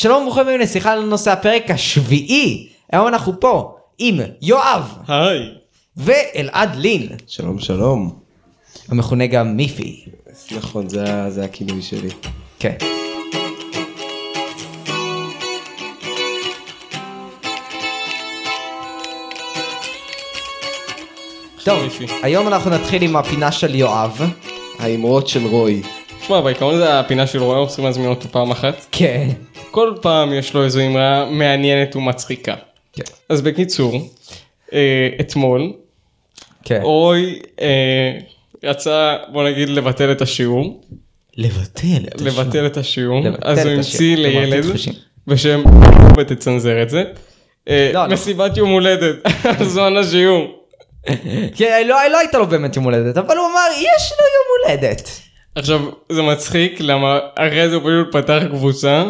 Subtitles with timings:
[0.00, 2.68] שלום וברוכים הבאים לשיחה על נושא הפרק השביעי.
[2.92, 5.40] היום אנחנו פה עם יואב היי.
[5.96, 8.18] ואלעד לין, שלום שלום.
[8.88, 10.04] המכונה גם מיפי.
[10.56, 12.08] נכון, זה, זה הכינוי שלי.
[12.58, 12.74] כן.
[21.64, 22.06] טוב, מיפי.
[22.22, 24.20] היום אנחנו נתחיל עם הפינה של יואב.
[24.78, 25.82] האמרות של רוי.
[26.20, 28.86] תשמע, בעיקרון זה הפינה של רועי, אנחנו צריכים להזמין אותו פעם אחת.
[28.92, 29.28] כן.
[29.70, 32.54] כל פעם יש לו איזו אמרה מעניינת ומצחיקה.
[32.92, 33.02] כן.
[33.28, 34.10] אז בקיצור,
[34.72, 35.72] אה, אתמול,
[36.64, 36.80] כן.
[36.82, 38.18] רוי אה,
[38.64, 40.82] רצה, בוא נגיד, לבטל את השיעור.
[41.36, 43.22] לבטל את לבטל את השיעור.
[43.42, 43.76] אז הוא השיעור.
[43.76, 44.64] המציא לילד.
[45.26, 45.62] בשם,
[46.18, 47.04] ותצנזר את זה.
[47.68, 48.12] אה, לא, לא.
[48.12, 50.46] מסיבת יום הולדת, על זמן השיעור.
[51.56, 55.10] כן, לא, לא הייתה לו באמת יום הולדת, אבל הוא אמר, יש לו יום הולדת.
[55.54, 55.80] עכשיו
[56.12, 59.04] זה מצחיק למה אחרי זה הוא פשוט פתח קבוצה.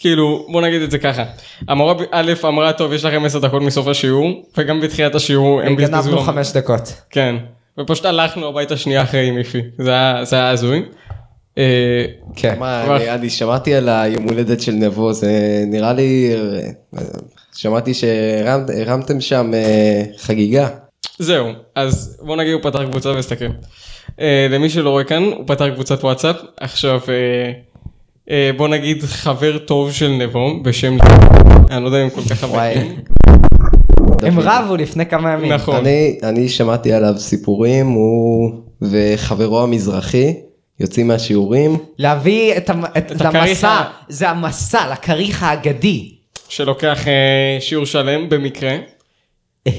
[0.00, 1.24] כאילו בוא נגיד את זה ככה
[1.68, 5.92] המורה א' אמרה טוב יש לכם 10 דקות מסוף השיעור וגם בתחילת השיעור הם בזבזו
[5.92, 6.94] גנבנו לנו- חמש דקות.
[7.10, 7.36] כן
[7.80, 10.82] ופשוט הלכנו הביתה שנייה אחרי מיפי זה היה זה היה הזוי.
[11.58, 12.04] אה,
[12.36, 12.58] כן.
[12.58, 15.30] מה, אני, שמעתי על היום הולדת של נבו, זה
[15.66, 16.32] נראה לי...
[17.56, 20.68] שמעתי שהרמתם שם אה, חגיגה.
[21.18, 23.44] זהו אז בוא נגיד הוא פתח קבוצה והסתכל.
[24.20, 27.00] אה, למי שלא רואה כאן הוא פתח קבוצת וואטסאפ עכשיו
[28.56, 30.96] בוא נגיד חבר טוב של נבו בשם
[31.70, 32.32] אני לא יודע אם כל כך.
[32.32, 32.96] חברים.
[34.22, 34.38] הם.
[34.38, 35.52] רבו לפני כמה ימים.
[35.52, 35.76] נכון.
[35.76, 40.34] אני, אני שמעתי עליו סיפורים, הוא וחברו המזרחי
[40.80, 41.76] יוצאים מהשיעורים.
[41.98, 42.84] להביא את, המ...
[42.84, 43.90] את, את למסע, הכריך.
[44.08, 46.14] זה המסע, לכריך האגדי.
[46.48, 48.76] שלוקח אה, שיעור שלם במקרה.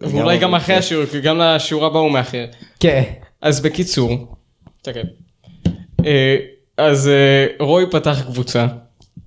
[0.00, 2.44] ואולי גם אחרי השיעור, כי גם לשיעור הבא הוא מאחר.
[2.80, 3.02] כן.
[3.42, 4.36] אז בקיצור,
[4.82, 5.00] תסתכל.
[6.76, 8.66] אז אה, רוי פתח קבוצה,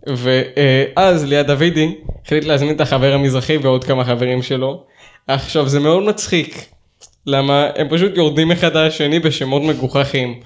[0.08, 1.95] ואז ליד דוידי
[2.26, 4.84] החליט להזמין את החבר המזרחי ועוד כמה חברים שלו.
[5.28, 6.66] עכשיו זה מאוד מצחיק,
[7.26, 10.39] למה הם פשוט יורדים אחד על השני בשמות מגוחכים.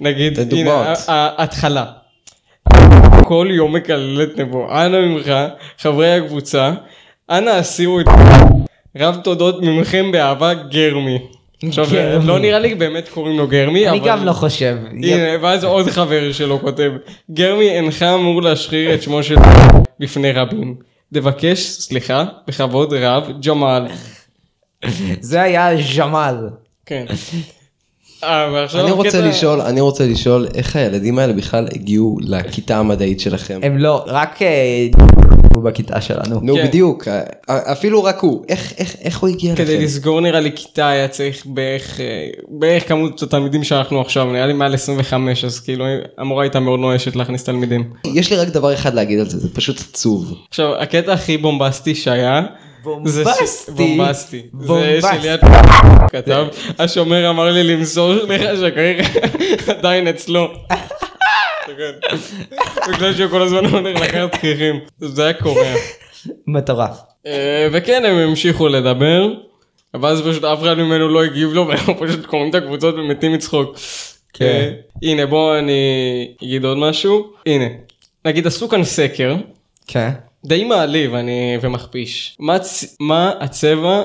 [0.00, 0.38] נגיד.
[0.52, 1.84] הנה, ההתחלה.
[3.24, 5.32] כל יום מקלל את נבו, אנא ממך,
[5.78, 6.72] חברי הקבוצה,
[7.30, 8.06] אנא הסירו את
[8.96, 11.18] רב תודות ממכם באהבה גרמי.
[11.68, 12.26] עכשיו גרמי.
[12.26, 14.08] לא נראה לי באמת קוראים לו גרמי, אני אבל...
[14.08, 14.76] גם לא חושב.
[14.90, 16.90] הנה, ואז עוד חבר שלו כותב,
[17.30, 19.36] גרמי אינך אמור להשחיר את שמו של
[20.00, 20.74] בפני רבים.
[21.14, 23.86] תבקש סליחה בכבוד רב ג'מאל.
[25.20, 26.36] זה היה ז'מאל.
[26.86, 27.04] כן.
[28.24, 33.60] אה, אני רוצה לשאול, אני רוצה לשאול איך הילדים האלה בכלל הגיעו לכיתה המדעית שלכם.
[33.62, 34.38] הם לא, רק
[35.56, 36.40] אה, בכיתה שלנו.
[36.42, 36.66] נו כן.
[36.66, 37.08] בדיוק,
[37.48, 39.84] אפילו רק הוא, איך, איך, איך הוא הגיע כדי לכם?
[39.84, 44.52] לסגור נראה לי כיתה היה צריך בערך אה, בערך כמות התלמידים שאנחנו עכשיו נראה לי
[44.52, 45.84] מעל 25 אז כאילו
[46.18, 47.84] המורה הייתה מאוד נואשת להכניס תלמידים.
[48.14, 50.34] יש לי רק דבר אחד להגיד על זה, זה פשוט עצוב.
[50.48, 52.42] עכשיו הקטע הכי בומבסטי שהיה.
[52.84, 53.72] בומבסטי.
[53.72, 54.42] בומבסטי.
[54.60, 55.20] זה בומבסטי.
[55.20, 55.40] שליד
[56.10, 56.46] כתב
[56.78, 59.16] השומר אמר לי למסור לך שהכריך
[59.68, 60.48] עדיין אצלו.
[61.66, 62.16] כן.
[62.92, 65.74] בגלל שהוא כל הזמן הולך לקחת כריכים זה היה קורע.
[66.46, 67.00] מטורף.
[67.26, 69.28] אה, וכן הם המשיכו לדבר.
[70.00, 73.76] ואז פשוט אף אחד ממנו לא הגיב לו והם פשוט קוראים את הקבוצות ומתים מצחוק.
[74.32, 74.44] כן.
[74.44, 74.70] אה,
[75.02, 77.32] הנה בוא אני אגיד עוד משהו.
[77.46, 77.64] הנה.
[78.24, 79.36] נגיד עשו כאן סקר.
[79.86, 80.10] כן.
[80.44, 82.36] די מעליב אני ומכפיש.
[82.40, 82.96] מה, צ...
[83.00, 84.02] מה הצבע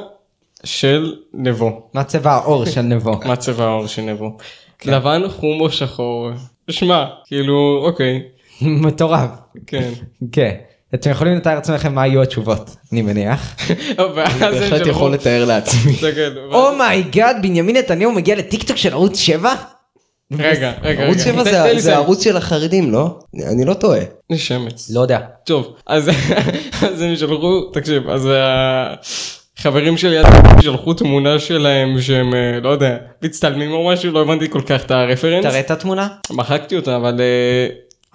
[0.63, 1.81] של נבו?
[1.93, 3.19] מה צבע העור של נבו?
[3.25, 4.37] מה צבע העור של נבו?
[4.85, 6.29] לבן, חום או שחור?
[6.69, 8.22] שמע, כאילו, אוקיי,
[8.62, 9.30] מטורף.
[9.68, 9.90] כן.
[10.31, 10.56] כן.
[10.96, 13.56] אתם יכולים לתאר לעצמכם מה היו התשובות, אני מניח.
[13.97, 15.94] הם בהחלט יכול לתאר לעצמי.
[16.51, 19.53] Oh my god, בנימין נתניהו מגיע לטיקטוק של ערוץ 7?
[20.40, 21.44] רגע, רגע, ערוץ רגע.
[21.44, 21.96] 7 תן- זה-.
[21.96, 23.19] ערוץ של החרדים, לא?
[23.51, 24.00] אני לא טועה.
[24.30, 24.90] אני שמץ.
[24.94, 25.19] לא יודע.
[25.46, 26.09] טוב, אז
[26.88, 28.28] אז הם שלחו, תקשיב, אז
[29.59, 30.17] החברים שלי
[30.61, 34.91] שלחו תמונה שלהם שהם, אה, לא יודע, מצטלמים או משהו, לא הבנתי כל כך את
[34.91, 35.45] הרפרנס.
[35.45, 36.07] תראה את התמונה.
[36.31, 37.67] מחקתי אותה, אבל אה,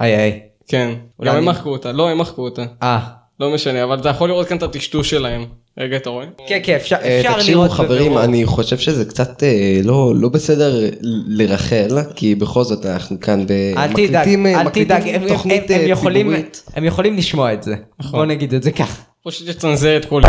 [0.07, 0.41] איי איי.
[0.69, 2.65] כן, אולי גם הם מחקו אותה, לא, הם מחקו אותה.
[2.83, 2.99] אה.
[3.41, 5.45] לא משנה, אבל אתה יכול לראות כאן את הטשטוש שלהם.
[5.79, 6.27] רגע, אתה רואה?
[6.47, 8.19] כן כן אפשר אה, אפשר תקשיבו לראות חברים.
[8.19, 10.91] אני חושב שזה קצת אה, לא לא בסדר
[11.29, 15.65] לרחל, כי בכל זאת אנחנו כאן אל תדאג, מקליטים אל תדאג, מקליטים הם- הם- תוכנית
[15.87, 16.63] יכולים- ציבורית.
[16.75, 17.75] הם יכולים לשמוע את זה.
[18.01, 18.19] נכון.
[18.19, 19.03] בוא נגיד את זה ככה.
[19.25, 20.23] פשוט תצנזר את כל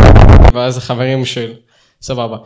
[0.54, 1.54] ואז החברים של
[2.02, 2.38] סבבה.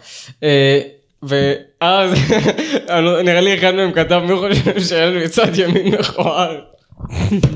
[0.44, 0.80] אה,
[1.24, 2.12] ואז
[2.90, 6.60] לא- נראה לי אחד מהם כתב מי חושב שהיה לנו מצד ימין מכוער.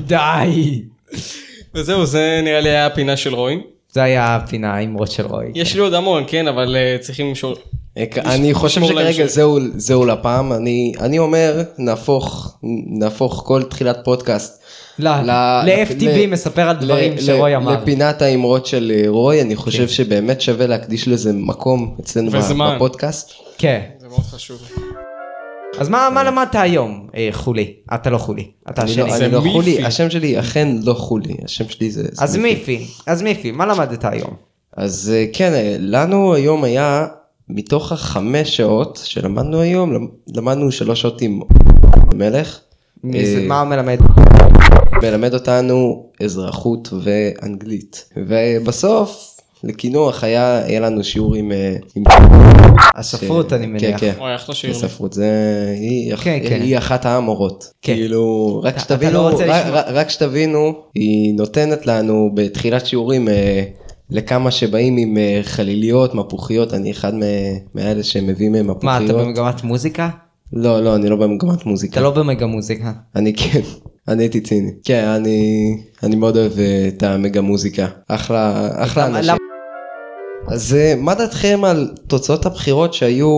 [0.06, 0.82] די.
[1.74, 3.60] וזהו זה נראה לי היה הפינה של רוי.
[3.88, 5.46] זה היה הפינה האמרות של רוי.
[5.54, 7.54] יש לי עוד המון כן אבל אה, צריכים לשאול
[8.16, 9.26] אני חושב שכרגע.
[9.26, 12.56] זהו, זהו לפעם, אני, אני אומר, נהפוך,
[12.86, 14.62] נהפוך כל תחילת פודקאסט.
[14.98, 17.72] לא, ל-FTV מספר על דברים שרוי אמר.
[17.72, 19.88] לפינת האמרות של אה, רוי, אני חושב כן.
[19.88, 22.30] שבאמת שווה להקדיש לזה מקום אצלנו.
[22.76, 23.32] בפודקאסט.
[23.58, 23.80] כן.
[23.98, 24.58] זה מאוד חשוב.
[25.78, 27.74] אז מה מה למדת היום, אה, חולי?
[27.94, 29.02] אתה לא חולי, אתה השני.
[29.02, 29.40] לא, זה אני לא.
[29.52, 32.08] חולי, השם שלי אכן לא חולי, השם שלי זה...
[32.18, 34.34] אז מיפי, אז מיפי, מה למדת היום?
[34.76, 37.06] אז אה, כן, אה, לנו היום היה,
[37.48, 40.06] מתוך החמש שעות שלמדנו היום, למ-
[40.36, 41.40] למדנו שלוש שעות עם
[42.14, 42.58] מלך.
[43.04, 43.98] מי זה- אה, מה מלמד?
[45.02, 48.08] מלמד אותנו אזרחות ואנגלית.
[48.16, 49.30] ובסוף,
[49.64, 51.52] לקינוח היה, היה לנו שיעור עם...
[51.52, 52.04] אה, עם...
[52.94, 53.82] הספרות ש- אני מניח.
[54.00, 54.12] כן, כן.
[54.20, 54.74] אוי, אחלה שיר.
[54.74, 55.30] ספרות זה
[55.80, 56.62] היא, כן, כן.
[56.62, 57.94] היא אחת האמורות כן.
[57.94, 59.30] כאילו רק שתבינו לא
[59.94, 63.62] רק שתבינו היא נותנת לנו בתחילת שיעורים אה,
[64.10, 67.12] לכמה שבאים עם אה, חליליות מפוחיות אני אחד
[67.74, 70.08] מאלה שמביאים אה, מה, מפוחיות אתה במגמת מוזיקה?
[70.52, 72.92] לא לא אני לא במגמת מוזיקה אתה לא במגה מוזיקה.
[73.16, 73.60] אני כן
[74.08, 75.70] אני הייתי ציני כן אני
[76.02, 79.34] אני מאוד אוהב אה, את המגה מוזיקה אחלה אחלה למה- אנשים.
[80.48, 83.28] אז אה, מה דעתכם על תוצאות הבחירות שהיו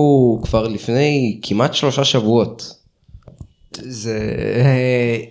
[0.41, 2.73] כבר לפני כמעט שלושה שבועות?
[3.75, 4.19] זה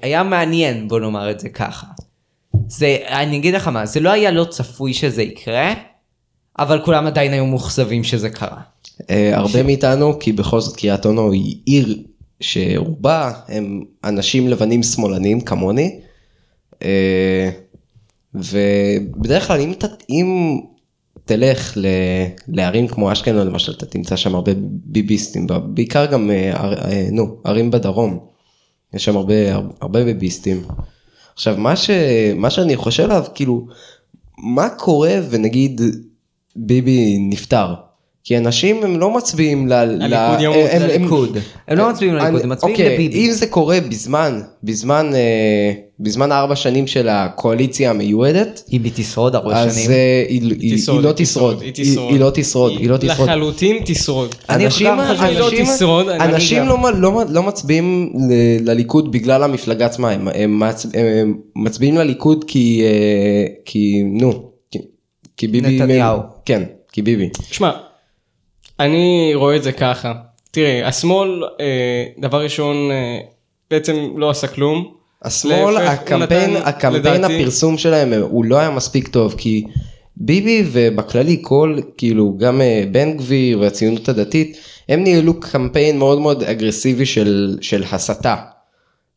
[0.02, 1.86] היה מעניין בוא נאמר את זה ככה.
[2.68, 5.74] זה אני אגיד לך מה זה לא היה לא צפוי שזה יקרה
[6.58, 8.60] אבל כולם עדיין היו מאוכזבים שזה קרה.
[9.10, 12.02] אה, הרבה מאיתנו, כי בכל זאת קריית אונו היא עיר
[12.40, 16.00] שרובה הם אנשים לבנים שמאלנים כמוני.
[16.82, 17.50] אה,
[18.34, 20.58] ובדרך כלל אם, ת- אם
[21.24, 21.86] תלך ל-
[22.48, 24.52] לערים כמו אשקלון למשל, אתה תמצא שם הרבה
[24.84, 28.18] ביביסטים, בעיקר גם, אה, נו, ערים בדרום.
[28.94, 29.34] יש שם הרבה,
[29.80, 30.62] הרבה ביביסטים.
[31.36, 31.90] עכשיו, מה, ש,
[32.36, 33.66] מה שאני חושב עליו, כאילו,
[34.38, 35.80] מה קורה ונגיד
[36.56, 37.74] ביבי נפטר?
[38.24, 39.72] כי אנשים הם לא מצביעים ל...
[39.72, 41.38] הליכוד ימות, לליכוד.
[41.68, 43.26] הם לא מצביעים לליכוד, הם מצביעים אוקיי, לביבי.
[43.26, 49.34] אם זה קורה בזמן, בזמן, אה, בזמן ארבע שנים של הקואליציה המיועדת, אם היא תשרוד
[49.34, 49.90] הרבה אז שנים.
[49.90, 53.28] אה, היא לא היא תשרוד, היא לא תשרוד, היא לא תשרוד.
[53.28, 54.34] לחלוטין תשרוד.
[54.50, 56.66] אנשים, לא אנשים.
[56.66, 62.44] לא, לא, לא מצביעים ל- לליכוד בגלל המפלגה עצמה, הם, הם, מצ, הם מצביעים לליכוד
[62.48, 64.50] כי, אה, כי נו,
[65.36, 66.18] כי, ביבי, נתניהו.
[66.44, 67.28] כן, כי ביבי.
[67.50, 67.70] שמע,
[68.80, 70.12] אני רואה את זה ככה.
[70.50, 73.18] תראה, השמאל, אה, דבר ראשון, אה,
[73.70, 74.95] בעצם לא עשה כלום.
[75.22, 79.64] השמאל, הקמפיין, הקמפיין לדעתי- הפרסום שלהם הוא לא היה מספיק טוב כי
[80.16, 84.56] ביבי ובכללי כל כאילו גם אה, בן גביר והציונות הדתית
[84.88, 88.34] הם ניהלו קמפיין מאוד מאוד אגרסיבי של, של הסתה.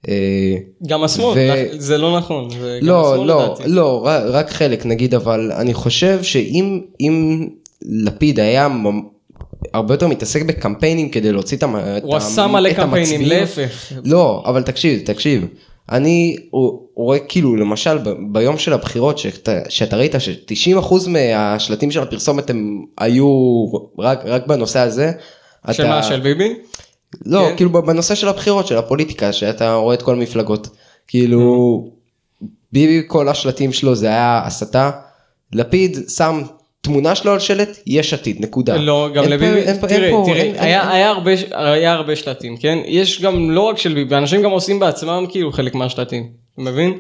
[0.10, 0.56] אה,
[0.88, 2.50] גם השמאל, ו- זה לא נכון.
[2.50, 3.64] זה לא, לא, לדעתי.
[3.70, 7.48] לא, רק, חלק נגיד, אבל אני חושב שאם אם
[7.82, 8.68] לפיד היה
[9.74, 11.76] הרבה יותר מתעסק בקמפיינים כדי להוציא את המ...
[12.04, 13.28] הוא עשה מלא קמפיינים, המצביעים.
[13.40, 13.94] להפך.
[14.06, 15.46] לא, אבל תקשיב, תקשיב.
[15.92, 16.36] אני
[16.96, 17.98] רואה כאילו למשל
[18.32, 23.28] ביום של הבחירות שאתה, שאתה ראית ש-90% מהשלטים של הפרסומת הם היו
[24.00, 25.12] רק, רק בנושא הזה.
[25.72, 26.54] של אתה- מה, של ביבי?
[27.26, 27.56] לא, כן.
[27.56, 30.68] כאילו בנושא של הבחירות, של הפוליטיקה, שאתה רואה את כל המפלגות.
[31.08, 31.84] כאילו,
[32.72, 34.92] ביבי כל השלטים שלו זה היה הסתה.
[35.54, 36.42] לפיד שם
[36.90, 38.78] תמונה שלו על שלט, יש עתיד, נקודה.
[38.78, 42.78] לא, גם לביבי, תראה, תראה, היה- הרבה- היה הרבה שלטים, כן?
[42.86, 46.98] יש גם לא רק של ביבי, אנשים גם עושים בעצמם כאילו חלק מהשלטים, אתה מבין?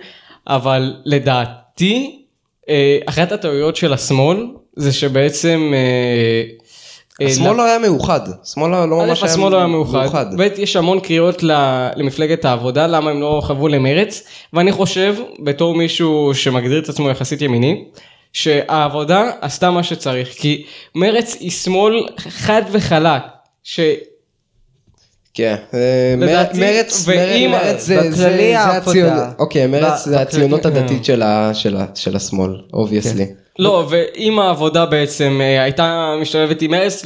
[0.48, 2.22] אבל לדעתי,
[2.70, 5.72] אה, אחת הטעויות של השמאל, זה שבעצם...
[5.74, 6.44] אה,
[7.22, 10.48] אה, השמאל לא היה מאוחד, השמאל לא לא ממש היה השמאל לא היה מאוחד, ב',
[10.58, 11.44] יש המון קריאות
[11.96, 14.24] למפלגת העבודה, למה הם לא חברו למרץ,
[14.54, 17.84] ואני חושב, בתור מישהו שמגדיר את עצמו יחסית ימיני,
[18.34, 23.22] שהעבודה עשתה מה שצריך, כי מרץ היא שמאל חד וחלק,
[23.64, 23.80] ש...
[25.34, 28.78] כן, אה, לדעתי, מרץ, ואם- מרץ זה- זה- זה העבודה.
[28.92, 33.26] הציונות, אוקיי, מרץ ב- זה בכללי- הציונות הדתית של ה- של ה- של השמאל, obviously.
[33.60, 37.06] לא, ואם העבודה בעצם אה, הייתה משתלבת עם מרץ,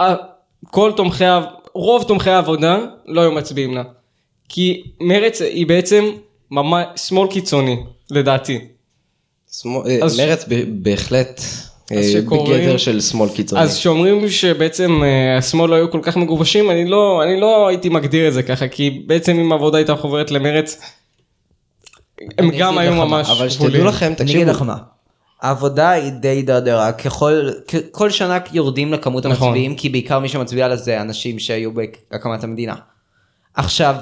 [0.00, 0.14] אה,
[0.70, 1.24] כל תומכי,
[1.74, 3.82] רוב תומכי העבודה לא היו מצביעים לה.
[4.48, 6.04] כי מרץ היא בעצם
[6.50, 7.76] ממש שמאל קיצוני,
[8.10, 8.60] לדעתי.
[9.62, 11.40] שמאל- אה, אז- מרץ בהחלט
[11.92, 13.62] אה, בגדר של שמאל קיצוני.
[13.62, 17.88] אז שאומרים שבעצם אה, השמאל לא היו כל כך מגובשים, אני לא, אני לא הייתי
[17.88, 20.80] מגדיר את זה ככה, כי בעצם אם העבודה הייתה חוברת למרץ,
[22.38, 23.48] הם גם היו ממש אבל.
[23.48, 24.76] שתדעו לכם, אני אגיד תקשיבו, לך מה.
[25.42, 27.48] העבודה היא די הידרדרה ככל
[27.90, 29.48] כל שנה יורדים לכמות נכון.
[29.48, 32.74] המצביעים כי בעיקר מי שמצביע לה זה אנשים שהיו בהקמת המדינה.
[33.54, 33.94] עכשיו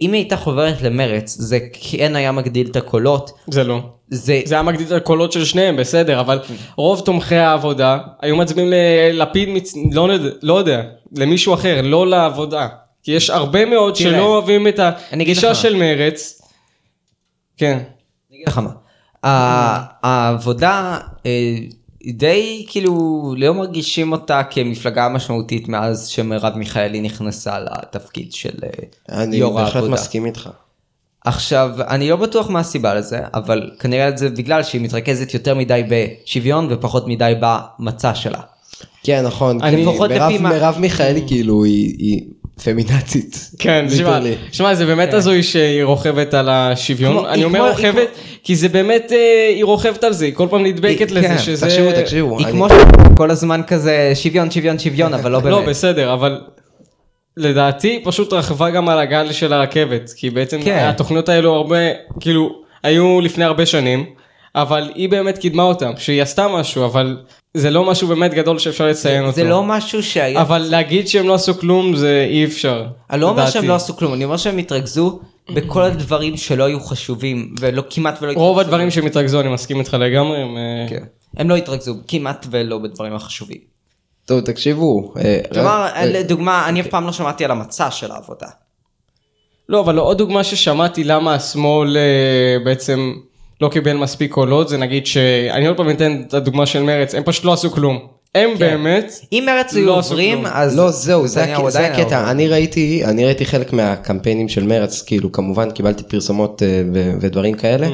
[0.00, 3.30] אם היא הייתה חוברת למרץ, זה כן היה מגדיל את הקולות.
[3.50, 3.80] זה לא.
[4.10, 4.40] זה...
[4.44, 6.38] זה היה מגדיל את הקולות של שניהם, בסדר, אבל
[6.76, 8.70] רוב תומכי העבודה היו מצביעים
[9.12, 9.74] ללפיד, מצ...
[9.92, 10.82] לא, יודע- לא יודע,
[11.16, 12.68] למישהו אחר, לא לעבודה.
[13.02, 14.80] כי יש הרבה מאוד תראה, שלא אוהבים את
[15.12, 15.54] אני הגישה.
[15.54, 16.40] של מרץ.
[17.56, 17.78] כן.
[18.30, 18.70] אני אגיד לך מה.
[20.02, 21.54] העבודה אה,
[22.12, 22.94] די כאילו
[23.38, 29.74] לא מרגישים אותה כמפלגה משמעותית מאז שמרב מיכאלי נכנסה לתפקיד של אה, אני יו"ר בהחלט
[29.74, 29.92] העבודה.
[29.92, 30.50] מסכים איתך.
[31.24, 35.82] עכשיו אני לא בטוח מה הסיבה לזה אבל כנראה זה בגלל שהיא מתרכזת יותר מדי
[35.88, 38.38] בשוויון ופחות מדי במצע שלה.
[39.04, 42.22] כן נכון, אני- כי לפחות לפי מה- מרב מיכאלי כאילו היא היא
[42.64, 43.50] פמינצית.
[43.58, 44.20] כן, שמע.
[44.52, 47.12] שמע, זה באמת הזוי שהיא רוכבת על השוויון.
[47.18, 48.08] כמו- אני אומר כמו- רוכבת,
[48.44, 51.38] כי זה באמת, אה, היא רוכבת על זה, היא כל פעם נדבקת היא- לזה, כן,
[51.38, 51.66] שזה...
[51.66, 52.38] תקשיבו תקשיבו.
[52.38, 52.66] היא אני- כמו
[53.16, 55.68] כל הזמן כזה שוויון שוויון שוויון אבל לא לא, באמת.
[55.68, 56.40] בסדר, אבל
[57.36, 60.88] לדעתי פשוט רכבה גם על הגל של הרכבת, כי בעצם כן.
[60.88, 61.76] התוכניות האלו הרבה,
[62.20, 64.06] כאילו, היו לפני הרבה שנים,
[64.54, 67.16] אבל היא באמת קידמה אותם, שהיא עשתה משהו, אבל
[67.54, 69.32] זה לא משהו באמת גדול שאפשר לציין אותו.
[69.32, 70.40] זה לא משהו שהיה...
[70.40, 72.86] אבל להגיד שהם לא עשו כלום זה אי אפשר.
[73.10, 73.50] אני לא אומר.
[73.50, 75.20] שהם לא עשו כלום, אני אומר שהם התרכזו
[75.54, 78.60] בכל הדברים שלא היו חשובים ולא כמעט ולא רוב התרכזו.
[78.60, 80.38] הדברים שהם התרכזו, אני מסכים איתך לגמרי.
[80.38, 81.04] הם, אה, כן.
[81.36, 83.69] הם לא התרכזו כמעט ולא בדברים החשובים.
[84.30, 85.12] טוב תקשיבו.
[85.24, 88.46] אה, כלומר, רק- אה, לדוגמה, אני אף פעם לא שמעתי על המצע של העבודה.
[89.68, 92.02] לא, אבל עוד דוגמה ששמעתי למה השמאל אה,
[92.64, 93.12] בעצם
[93.60, 95.16] לא קיבל מספיק קולות, זה נגיד ש...
[95.50, 97.98] אני עוד פעם אתן את הדוגמה של מרץ, הם פשוט לא עשו כלום.
[98.34, 100.46] הם באמת, אם מרץ לא היו עשו עוברים.
[100.46, 100.76] אז...
[100.78, 102.30] לא זהו זה הק- זה הקטע.
[102.30, 107.54] אני ראיתי אני ראיתי חלק מהקמפיינים של מרץ כאילו כמובן קיבלתי פרסומות אה, ו- ודברים
[107.54, 107.88] כאלה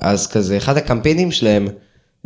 [0.00, 1.68] אז כזה אחד הקמפיינים שלהם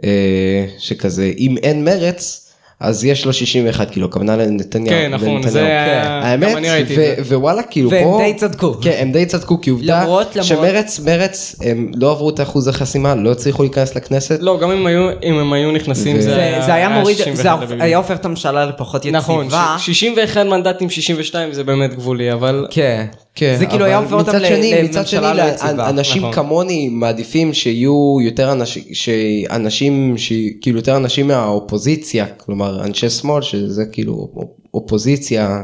[0.04, 2.49] אה, שכזה אם אין מרץ
[2.80, 4.88] אז יש לו 61 כאילו הכוונה לנתניהו.
[4.96, 5.50] כן, נכון, לנתניהו.
[5.52, 5.60] זה.
[5.60, 6.00] כן.
[6.04, 7.36] האמת גם אני ראיתי את ו- זה.
[7.36, 8.74] ווואלה כאילו והם פה די צדקו.
[8.82, 12.68] כן הם די צדקו כי עובדה למרות- למרות- שמרץ מרץ הם לא עברו את אחוז
[12.68, 14.38] החסימה לא הצליחו להיכנס לכנסת.
[14.42, 16.62] לא, גם אם היו- אם הם היו נכנסים ו- זה זה היה...
[16.62, 17.74] זה היה מוריד, 61 זה.
[17.80, 19.18] היה הופך את הממשלה לפחות יציבה.
[19.18, 22.66] נכון, ש- 61 מנדטים, 62 זה באמת גבולי, אבל...
[22.70, 23.06] כן.
[23.34, 25.88] כן, זה כאילו היה הופך אותם מצד ל- שני, מצד שני, לממשלה לא יציבה.
[25.88, 26.32] אנשים נכון.
[26.32, 30.14] כמוני מעדיפים שיהיו יותר אנשים, שאנשים,
[30.60, 34.28] כאילו יותר אנשים מהאופוזיציה, כלומר אנשי שמאל, שזה כאילו
[34.74, 35.62] אופוזיציה,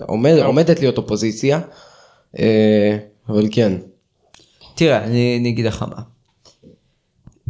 [0.00, 1.60] עומד, עומדת להיות אופוזיציה,
[2.38, 2.96] אה,
[3.28, 3.72] אבל כן.
[4.74, 6.02] תראה, אני, אני אגיד לך מה.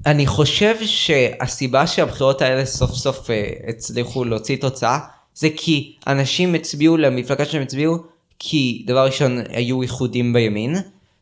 [0.07, 4.99] אני חושב שהסיבה שהבחירות האלה סוף סוף אה, הצליחו להוציא תוצאה,
[5.35, 7.97] זה כי אנשים הצביעו למפלגה שהם הצביעו,
[8.39, 10.77] כי דבר ראשון היו איחודים בימין,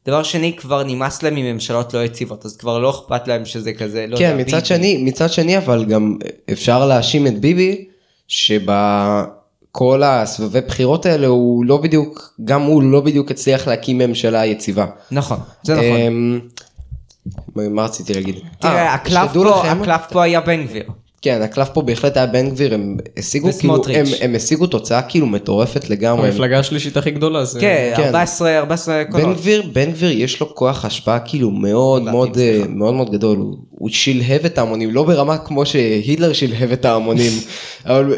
[0.06, 4.06] דבר שני כבר נמאס להם מממשלות לא יציבות, אז כבר לא אכפת להם שזה כזה,
[4.08, 4.66] לא כן, יודע, מצד ביבי.
[4.66, 6.16] שני, מצד שני, אבל גם
[6.52, 7.84] אפשר להאשים את ביבי,
[8.28, 14.86] שבכל הסבבי בחירות האלה הוא לא בדיוק, גם הוא לא בדיוק הצליח להקים ממשלה יציבה.
[15.10, 15.84] נכון, זה נכון.
[15.86, 16.40] אמ,
[17.56, 18.34] מה רציתי להגיד?
[18.60, 20.84] תראה, אה, הקלף פה, לכם- הקלף פה היה בן גביר.
[21.22, 23.74] כן, הקלף פה בהחלט היה בן גביר, הם השיגו כאילו.
[23.94, 26.28] הם, הם השיגו תוצאה כאילו מטורפת לגמרי.
[26.28, 27.60] המפלגה השלישית הכי גדולה זה...
[27.60, 28.02] כן, כן.
[28.02, 29.36] 14, 14 בן קולות.
[29.36, 32.62] גביר, בן גביר יש לו כוח השפעה כאילו מאוד מאוד סליחה.
[32.62, 36.84] אה, מאוד מאוד גדול, הוא, הוא שלהב את ההמונים, לא ברמה כמו שהיטלר שלהב את
[36.84, 37.32] ההמונים,
[37.86, 38.14] אבל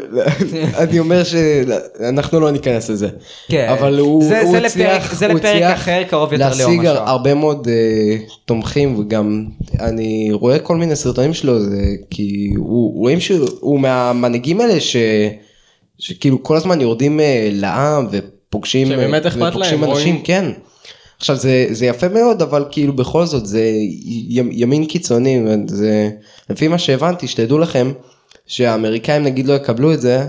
[0.77, 3.07] אני אומר שאנחנו לא ניכנס לזה,
[3.49, 3.67] כן.
[3.79, 6.85] אבל הוא, זה- הוא זה הצליח, לפרק- זה הוא לפרק הצליח אחר, קרוב יותר להשיג
[6.85, 7.09] השואה.
[7.09, 9.45] הרבה מאוד אה, תומכים וגם
[9.79, 14.95] אני רואה כל מיני סרטונים שלו, זה כי הוא, רואים שהוא מהמנהיגים האלה ש,
[15.99, 20.21] שכאילו כל הזמן יורדים אה, לעם ופוגשים, שבאמת אכפת ופוגשים להם, אנשים, רואים.
[20.23, 20.45] כן.
[21.19, 23.71] עכשיו זה, זה יפה מאוד אבל כאילו בכל זאת זה
[24.51, 26.09] ימין קיצוני זה
[26.49, 27.91] לפי מה שהבנתי שתדעו לכם
[28.47, 30.25] שהאמריקאים נגיד לא יקבלו את זה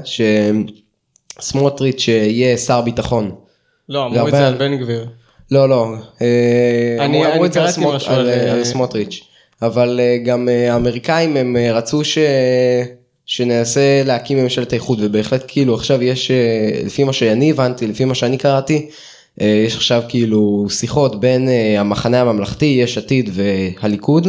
[1.38, 3.30] שסמוטריץ' יהיה שר ביטחון.
[3.88, 5.06] לא, אמרו את זה על בן גביר.
[5.50, 7.66] לא לא אה, אני- אמרו- את זה אה,
[8.28, 9.20] אה, על סמוטריץ'
[9.62, 12.18] אבל אה, גם אה, האמריקאים הם אה, רצו ש...
[13.28, 16.30] שננסה להקים ממשלת איחוד ובהחלט כאילו עכשיו יש
[16.84, 18.90] לפי מה שאני הבנתי לפי מה שאני קראתי
[19.38, 21.48] יש עכשיו כאילו שיחות בין
[21.78, 24.28] המחנה הממלכתי יש עתיד והליכוד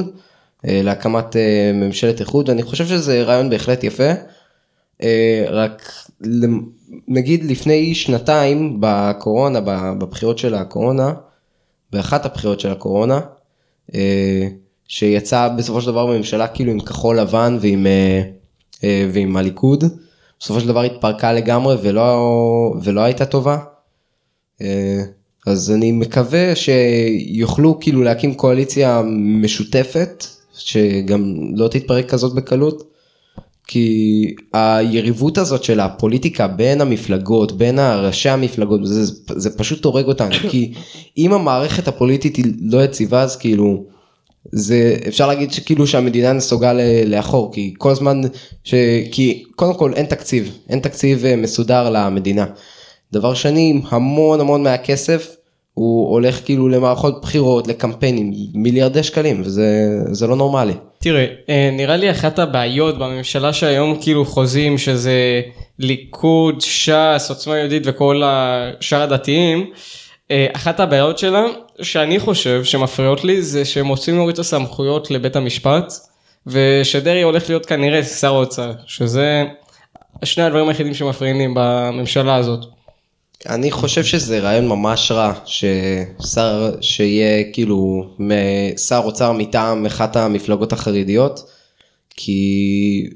[0.64, 1.36] להקמת
[1.74, 4.12] ממשלת איחוד אני חושב שזה רעיון בהחלט יפה.
[5.50, 5.92] רק
[7.08, 9.60] נגיד לפני שנתיים בקורונה
[10.00, 11.14] בבחירות של הקורונה
[11.92, 13.20] באחת הבחירות של הקורונה
[14.88, 18.22] שיצא בסופו של דבר בממשלה כאילו עם כחול לבן ועם אה,
[18.84, 19.84] אה, ועם הליכוד
[20.40, 23.58] בסופו של דבר התפרקה לגמרי ולא ולא הייתה טובה.
[24.62, 25.04] אה,
[25.48, 29.02] אז אני מקווה שיוכלו כאילו להקים קואליציה
[29.42, 30.26] משותפת
[30.58, 32.84] שגם לא תתפרק כזאת בקלות.
[33.70, 40.36] כי היריבות הזאת של הפוליטיקה בין המפלגות, בין ראשי המפלגות, זה, זה פשוט הורג אותנו,
[40.52, 40.74] כי
[41.18, 43.86] אם המערכת הפוליטית היא לא יציבה אז כאילו,
[44.52, 46.74] זה אפשר להגיד שכאילו שהמדינה נסוגה
[47.06, 48.22] לאחור, כי כל הזמן,
[48.64, 48.74] ש...
[49.12, 52.46] כי קודם כל אין תקציב, אין תקציב אה, מסודר למדינה.
[53.14, 55.36] דבר שני, המון המון מהכסף
[55.74, 60.74] הוא הולך כאילו למערכות בחירות, לקמפיינים, מיליארדי שקלים, וזה זה לא נורמלי.
[61.00, 65.42] תראה, אה, נראה לי אחת הבעיות בממשלה שהיום כאילו חוזים שזה
[65.80, 69.66] ליכוד, ש"ס, עוצמה יהודית וכל השאר הדתיים,
[70.32, 71.44] אחת הבעיות שלה,
[71.82, 75.94] שאני חושב שמפריעות לי, זה שהם רוצים להוריד את הסמכויות לבית המשפט,
[76.48, 79.44] ושדרעי הולך להיות כנראה שר האוצר, שזה
[80.24, 82.66] שני הדברים היחידים שמפריעים לי בממשלה הזאת.
[83.50, 88.10] אני חושב שזה רעיון ממש רע ששר שיהיה כאילו
[88.88, 91.40] שר אוצר מטעם אחת המפלגות החרדיות
[92.16, 93.10] כי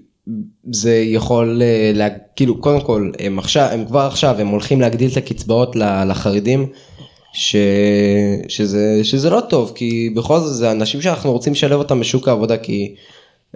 [0.71, 5.11] זה יכול אה, לה, כאילו קודם כל הם עכשיו הם כבר עכשיו הם הולכים להגדיל
[5.11, 5.75] את הקצבאות
[6.07, 6.67] לחרדים
[7.33, 7.55] ש,
[8.47, 12.57] שזה שזה לא טוב כי בכל זאת זה אנשים שאנחנו רוצים לשלב אותם בשוק העבודה
[12.57, 12.95] כי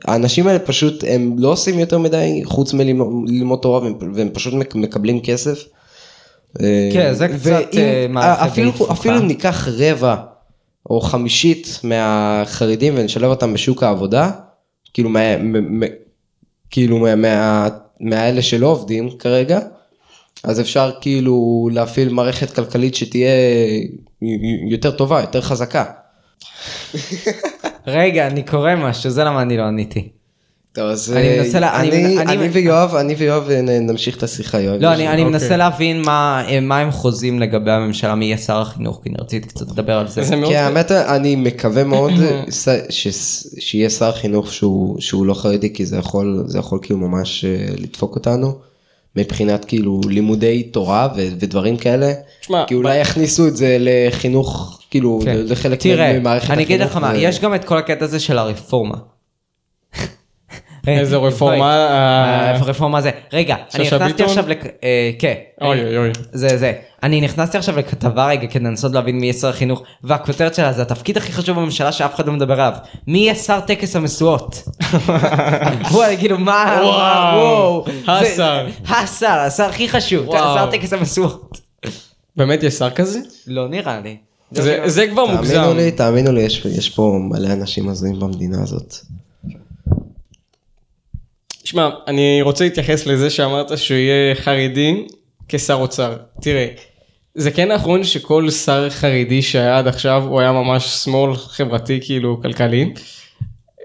[0.05, 4.75] האנשים האלה פשוט הם לא עושים יותר מדי חוץ מללמוד תורה והם, והם פשוט מק-
[4.75, 5.63] מקבלים כסף.
[6.94, 8.72] כן, זה קצת, ואם- אה, מערכת אפילו.
[8.91, 10.15] אפילו אם ניקח רבע
[10.89, 14.32] או חמישית מהחרדים ונשלב אותם בשוק העבודה,
[14.94, 15.88] כאילו, מה, מ, מ,
[16.70, 17.67] כאילו מה, מה,
[18.00, 19.60] מהאלה שלא עובדים כרגע,
[20.46, 23.30] אז אפשר כאילו להפעיל מערכת כלכלית שתהיה
[24.70, 25.84] יותר טובה, יותר חזקה.
[27.88, 30.08] רגע, אני קורא משהו, זה למה אני לא עניתי.
[30.74, 34.18] טוב, אז אני אה, מנסה לה- אני- אני, אני- אני ויואב, אני ויואב אה, נמשיך
[34.18, 34.82] את השיחה, יואב.
[34.82, 35.24] לא, אני, אני אוקיי.
[35.24, 39.48] מנסה להבין מה, מה הם חוזים לגבי הממשלה, מי יהיה שר החינוך, כי אני רציתי
[39.48, 40.24] קצת לדבר על זה.
[40.24, 40.36] זה.
[40.48, 42.12] כי האמת אני מקווה מאוד
[42.52, 47.00] ש- ש- שיהיה שר חינוך שהוא, שהוא לא חרדי כי זה יכול זה יכול כאילו
[47.00, 48.56] ממש אה, לדפוק אותנו
[49.16, 52.14] מבחינת כאילו לימודי תורה ו- ודברים כאלה.
[52.42, 55.38] תשמע, כי אולי יכניסו את זה לחינוך כאילו כן.
[55.46, 58.38] לחלק תראה, ממערכת אני אגיד לך מה, ו- יש גם את כל הקטע הזה של
[58.38, 59.15] הרפורמה.
[60.88, 61.56] איזה רפורמה?
[61.58, 64.24] בואי, אה, הרפורמה זה, רגע, אני נכנסתי?
[64.24, 66.10] עכשיו, לק- אה, כן, אוי אוי אוי.
[66.34, 66.74] זה זה,
[67.04, 70.82] אני נכנסתי עכשיו לכתבה רגע כדי לנסות להבין מי יהיה שר החינוך, והכותרת שלה זה
[70.82, 72.74] התפקיד הכי חשוב בממשלה שאף אחד לא מדבר עליו,
[73.08, 74.63] מי יהיה שר טקס המשואות?
[75.92, 78.68] וואי, כאילו מה, וואו, השר.
[78.90, 80.55] השר, השר הכי חשוב, וואו.
[80.57, 81.62] שר טקס המשואות.
[82.38, 83.20] באמת יש שר כזה?
[83.48, 84.18] לא נראה לי.
[84.51, 85.74] זה- זה כבר תאמינו מוגזם.
[85.77, 88.96] לי תאמינו לי יש, יש פה מלא אנשים הזויים במדינה הזאת.
[91.66, 95.08] שמע, אני רוצה להתייחס לזה שאמרת שהוא יהיה חרדי
[95.48, 96.16] כשר אוצר.
[96.42, 96.68] תראה,
[97.36, 102.42] זה כן נכון שכל שר חרדי שהיה עד עכשיו הוא היה ממש שמאל חברתי כאילו
[102.42, 102.94] כלכלי.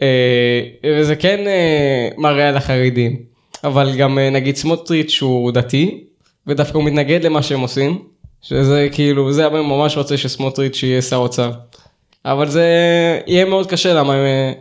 [0.03, 3.23] אה, וזה כן אה, מראה על החרדים.
[3.65, 6.05] אבל גם אה, נגיד סמוטריץ' הוא דתי,
[6.47, 8.03] ודווקא הוא מתנגד למה שהם עושים.
[8.43, 11.51] שזה כאילו, זה אני ממש רוצה שסמוטריץ' יהיה שר אוצר.
[12.25, 12.67] אבל זה
[13.27, 14.55] יהיה מאוד קשה למה הם...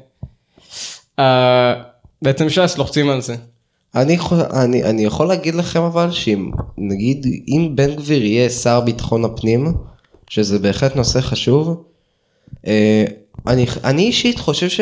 [2.21, 3.35] בעצם ש"ס לוחצים על זה.
[3.95, 8.79] אני, יכול- אני, אני יכול להגיד לכם אבל שאם נגיד אם בן גביר יהיה שר
[8.79, 9.73] ביטחון הפנים
[10.29, 11.83] שזה בהחלט נושא חשוב
[12.67, 13.05] אה,
[13.47, 14.79] אני, אני אישית חושב ש,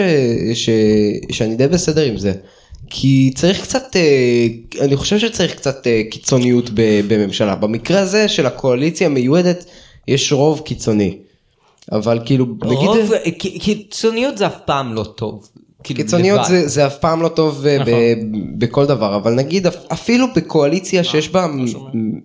[0.53, 0.69] ש,
[1.31, 2.33] שאני די בסדר עם זה
[2.89, 4.47] כי צריך קצת אה,
[4.81, 9.65] אני חושב שצריך קצת אה, קיצוניות ב, בממשלה במקרה הזה של הקואליציה המיועדת
[10.07, 11.17] יש רוב קיצוני
[11.91, 15.47] אבל כאילו נגיד רוב, כי- קיצוניות זה אף פעם לא טוב.
[15.93, 16.47] כאילו, קיצוניות לבד.
[16.49, 17.93] זה, זה אף פעם לא טוב אה, נכון.
[17.93, 21.47] ב, בכל דבר אבל נגיד אפ- אפילו בקואליציה שיש בה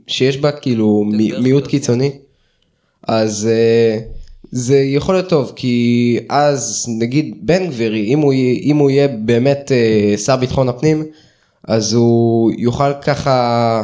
[0.07, 2.11] שיש בה כאילו מי- מיעוט קיצוני
[3.09, 3.99] אז אה,
[4.51, 9.73] זה יכול להיות טוב כי אז נגיד בן גביר אם הוא, אם הוא יהיה באמת
[9.73, 11.05] אה, שר ביטחון הפנים
[11.69, 13.83] אז הוא יוכל ככה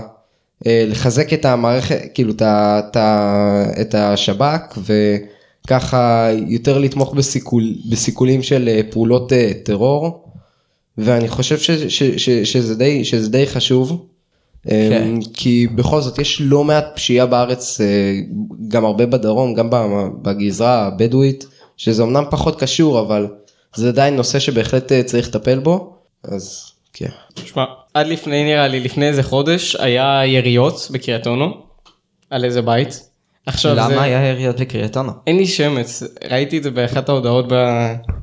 [0.66, 2.80] לחזק את המערכת כאילו את, ה-
[3.80, 3.94] את,
[5.72, 10.24] ה- את השב"כ וככה יותר לתמוך בסיכול, בסיכולים של אה, פעולות אה, טרור
[10.98, 14.06] ואני חושב ש, ש, ש, שזה, די, שזה די חשוב.
[14.62, 15.02] כן.
[15.02, 17.86] אמ, כי בכל זאת יש לא מעט פשיעה בארץ אה,
[18.68, 23.26] גם הרבה בדרום גם ב- בגזרה הבדואית שזה אמנם פחות קשור אבל
[23.74, 27.08] זה עדיין נושא שבהחלט צריך לטפל בו אז כן.
[27.44, 31.62] שמע, עד לפני נראה לי, לפני איזה חודש, היה יריות בקריית אונו,
[32.30, 33.07] על איזה בית.
[33.48, 34.02] עכשיו למה זה...
[34.02, 35.12] היה יריות בקריית אונו?
[35.26, 37.46] אין לי שמץ, ראיתי את זה באחת ההודעות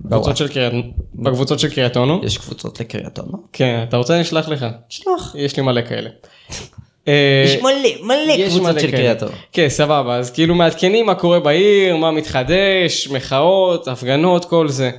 [0.06, 0.74] בקבוצות של קריית,
[1.16, 2.22] בקבוצות של קריית אונו.
[2.24, 3.38] יש קבוצות לקריית אונו?
[3.54, 4.66] כן, אתה רוצה אני אשלח לך?
[4.90, 5.36] שלח.
[5.38, 6.10] יש לי מלא כאלה.
[7.08, 8.92] אה, יש מלא, מלא יש קבוצות מלא של.
[8.92, 9.36] קריית אונו.
[9.52, 14.92] כן, סבבה, אז כאילו מעדכנים מה קורה בעיר, מה מתחדש, מחאות, הפגנות, כל זה.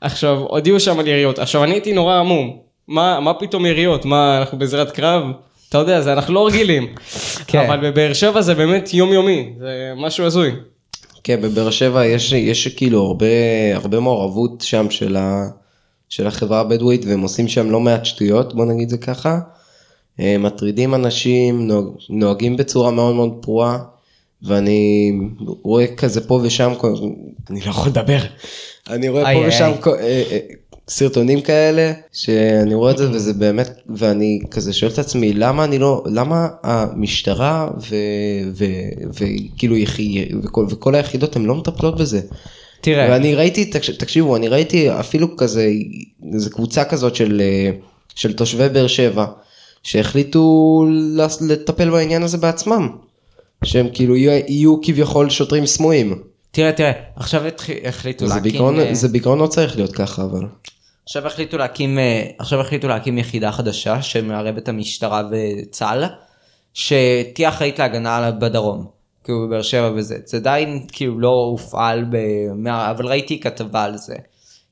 [0.00, 1.38] עכשיו, הודיעו שם על יריות.
[1.38, 4.04] עכשיו, אני הייתי נורא עמום, מה, מה פתאום יריות?
[4.04, 5.22] מה, אנחנו בעזרת קרב?
[5.68, 6.94] אתה יודע, זה אנחנו לא רגילים.
[7.46, 7.58] כן.
[7.66, 10.50] אבל בבאר שבע זה באמת יומיומי, זה משהו הזוי.
[11.24, 13.26] כן, בבאר שבע יש, יש כאילו הרבה,
[13.74, 15.48] הרבה מעורבות שם של, ה,
[16.08, 19.38] של החברה הבדואית והם עושים שם לא מעט שטויות, בוא נגיד זה ככה.
[20.18, 23.78] הם מטרידים אנשים, נוהג, נוהגים בצורה מאוד מאוד פרועה,
[24.42, 25.12] ואני
[25.62, 26.72] רואה כזה פה ושם,
[27.50, 28.20] אני לא יכול לדבר,
[28.90, 29.70] אני רואה איי, פה איי, ושם
[30.88, 35.78] סרטונים כאלה, שאני רואה את זה וזה באמת, ואני כזה שואל את עצמי, למה אני
[35.78, 37.68] לא, למה המשטרה
[39.10, 42.20] וכאילו יחי- וכל, וכל היחידות הן לא מטפלות בזה.
[42.80, 45.70] תראה, ואני ראיתי, תקש- תקשיבו, אני ראיתי אפילו כזה,
[46.34, 47.42] איזה קבוצה כזאת של,
[48.14, 49.26] של תושבי באר שבע,
[49.82, 50.86] שהחליטו
[51.48, 52.88] לטפל בעניין הזה בעצמם.
[53.64, 56.18] שהם כאילו יהיו, יהיו כביכול שוטרים סמויים.
[56.50, 58.42] תראה, תראה, עכשיו התח- החליטו להקים...
[58.80, 60.40] אה, זה בעיקרון לא צריך להיות ככה, אבל.
[61.08, 66.04] עכשיו החליטו להקים, אה, עכשיו החליטו להקים יחידה חדשה שמערבת המשטרה וצה"ל,
[66.74, 68.86] שתהיה אחראית להגנה על- בדרום.
[69.24, 70.18] כאילו בבאר שבע וזה.
[70.24, 72.16] זה עדיין כאילו לא הופעל, ב...
[72.68, 74.16] אבל ראיתי כתבה על זה.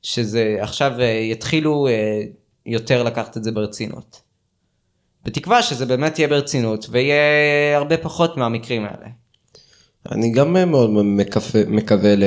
[0.01, 2.21] שזה עכשיו אה, יתחילו אה,
[2.65, 4.21] יותר לקחת את זה ברצינות.
[5.25, 9.07] בתקווה שזה באמת יהיה ברצינות ויהיה הרבה פחות מהמקרים האלה.
[10.11, 12.23] אני גם מאוד מקווה, מקווה ל-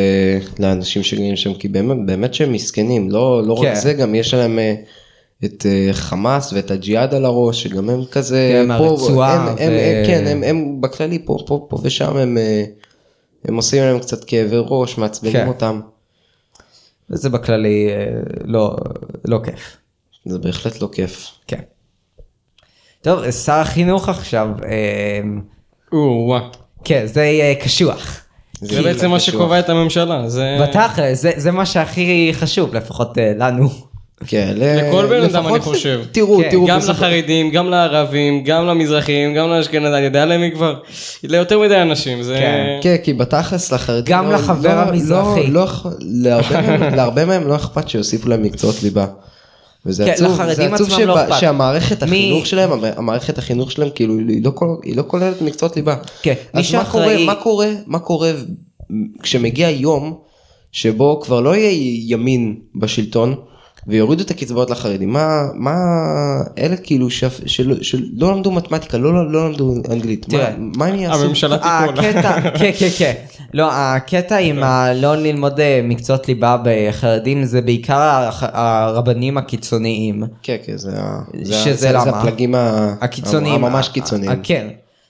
[0.59, 3.69] לאנשים שגרים שם, כי באמת, באמת שהם מסכנים, לא, לא כן.
[3.69, 4.75] רק זה, גם יש להם אה,
[5.45, 9.61] את אה, חמאס ואת הג'יהאד על הראש, שגם הם כזה, כן, מהרצועה הם, הם, ו-
[9.61, 12.65] הם, כן, הם, הם בכללי פה, פה, פה ושם הם, אה,
[13.45, 15.49] הם עושים להם קצת כאבי ראש, מעצבנים כן.
[15.49, 15.81] אותם,
[17.11, 17.89] וזה בכללי
[18.45, 18.77] לא,
[19.25, 19.77] לא כיף.
[20.27, 21.27] זה בהחלט לא כיף.
[21.47, 21.61] כן.
[23.03, 25.21] טוב, שר החינוך עכשיו, אה,
[25.93, 26.45] או וואו.
[26.85, 28.17] כן, זה יהיה קשוח.
[28.61, 29.35] זה בעצם מה קשוח.
[29.35, 30.57] שקובע את הממשלה, זה...
[30.63, 33.69] בתכל'ס, זה, זה מה שהכי חשוב, לפחות אה, לנו.
[34.27, 36.01] כן, לכל בן אדם, אני חושב.
[36.13, 40.75] תראו, כן, תראו, גם לחרדים, גם לערבים, גם למזרחים, גם לאשכנזים, אני יודע למי כבר?
[41.23, 42.37] ליותר מדי אנשים, זה...
[42.39, 42.67] כן.
[42.83, 45.47] כן, כי בתכלס לחרדים, גם לא- לחבר לא- המזרחי.
[45.47, 45.67] לא,
[46.01, 49.07] לא, מהם- להרבה מהם לא אכפת שיוסיפו להם מקצועות ליבה.
[49.87, 51.41] וזה כן, עצוב, זה עצוב לא שבה- אכפת.
[51.41, 55.97] שהמערכת החינוך שלהם, המ- המערכת החינוך שלהם כאילו היא לא, היא לא כוללת מקצועות ליבה.
[56.23, 58.33] כן, מי אז מה קורה, שאחראי- מה קורה, מה קורה
[59.23, 60.19] כשמגיע יום
[60.73, 61.71] שבו כבר לא יהיה
[62.07, 63.35] ימין בשלטון
[63.87, 65.75] ויורידו את הקצבאות לחרדים, מה, מה,
[66.59, 70.87] אלה כאילו שפ, שלא, שלא למדו מתמטיקה, לא, לא, לא למדו אנגלית, מה, תראה, מה
[70.87, 71.25] הם יעשו?
[71.25, 72.05] הממשלה תיפול.
[72.05, 73.13] הקטע, כן, כן, כן.
[73.55, 80.23] לא, הקטע עם הלא ללמוד אה, מקצועות ליבה בחרדים זה בעיקר הרבנים הקיצוניים.
[80.43, 80.91] כן, כן, זה,
[81.43, 82.05] זה, שזה זה, למה?
[82.05, 82.55] זה הפלגים
[83.01, 83.65] הקיצוניים.
[83.65, 84.41] הממש קיצוניים.
[84.43, 84.69] כן.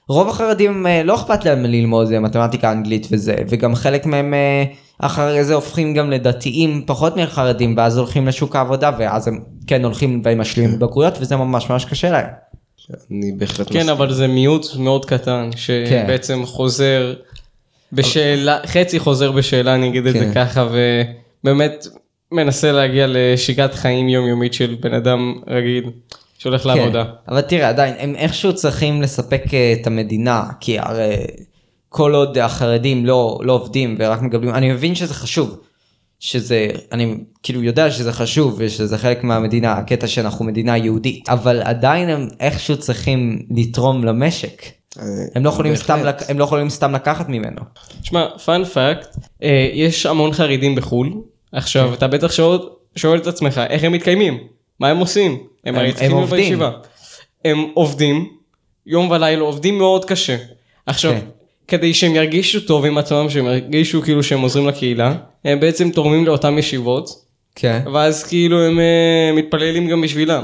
[0.08, 4.34] רוב החרדים אה, לא אכפת להם ללמוד אה, מתמטיקה אנגלית וזה, וגם חלק מהם
[5.00, 10.22] אחרי זה הופכים גם לדתיים פחות מהחרדים, ואז הולכים לשוק העבודה, ואז הם כן הולכים
[10.24, 12.26] והם משלימים בגרויות, וזה ממש ממש קשה להם.
[13.10, 15.56] אני בהחלט כן, אבל זה מיעוט מאוד קטן, כן.
[15.56, 17.14] שבעצם חוזר
[17.92, 20.34] בשאלה, חצי חוזר בשאלה, אני אגיד את זה כן.
[20.34, 20.68] ככה,
[21.44, 21.86] ובאמת
[22.32, 25.90] מנסה להגיע לשגרת חיים יומיומית של בן אדם רגיל
[26.38, 27.04] שהולך לעבודה.
[27.04, 31.14] כן, אבל תראה, עדיין, הם איכשהו צריכים לספק אה, את המדינה, כי הרי
[31.92, 35.60] כל עוד החרדים לא, לא עובדים ורק מקבלים, אני מבין שזה חשוב.
[36.22, 42.08] שזה, אני כאילו יודע שזה חשוב ושזה חלק מהמדינה, הקטע שאנחנו מדינה יהודית, אבל עדיין
[42.08, 44.62] הם איכשהו צריכים לתרום למשק.
[45.34, 45.98] הם לא יכולים, סתם.
[46.28, 47.60] הם לא יכולים סתם לקחת ממנו.
[48.02, 49.16] שמע, פאנ פאקט,
[49.72, 51.56] יש המון חרדים בחו"ל, כן.
[51.56, 52.58] עכשיו אתה בטח שואל,
[52.96, 54.38] שואל את עצמך איך הם מתקיימים,
[54.80, 56.44] מה הם עושים, הם הם- הרי הם צריכים להיות עובדים.
[56.44, 56.70] בישיבה.
[57.44, 58.28] הם עובדים,
[58.86, 60.36] יום ולילה עובדים מאוד קשה.
[60.86, 61.26] עכשיו, כן.
[61.70, 66.26] כדי שהם ירגישו טוב עם עצמם, שהם ירגישו כאילו שהם עוזרים לקהילה, הם בעצם תורמים
[66.26, 67.10] לאותן ישיבות,
[67.54, 67.80] כן.
[67.94, 70.42] ואז כאילו הם אה, מתפללים גם בשבילם.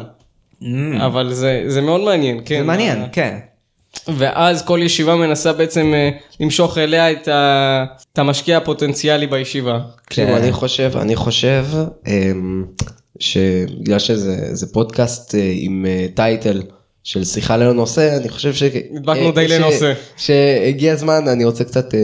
[1.07, 2.55] אבל זה, זה מאוד מעניין, כן.
[2.55, 2.59] Mm.
[2.59, 3.39] זה מעניין, ה- כן.
[4.09, 6.11] ואז כל ישיבה מנסה בעצם אה,
[6.41, 7.85] למשוך אליה את, ה...
[8.13, 9.79] את המשקיע הפוטנציאלי בישיבה.
[10.11, 10.29] כן.
[10.29, 11.65] אני חושב, אני חושב
[12.07, 12.65] אמ,
[13.19, 16.63] שבגלל שזה זה פודקאסט אה, עם טייטל
[17.07, 18.63] של שיחה ללא נושא, אני חושב ש...
[18.91, 19.93] נדבקנו אה, די ש- לנושא.
[20.17, 22.01] שהגיע הזמן, אני רוצה קצת אה,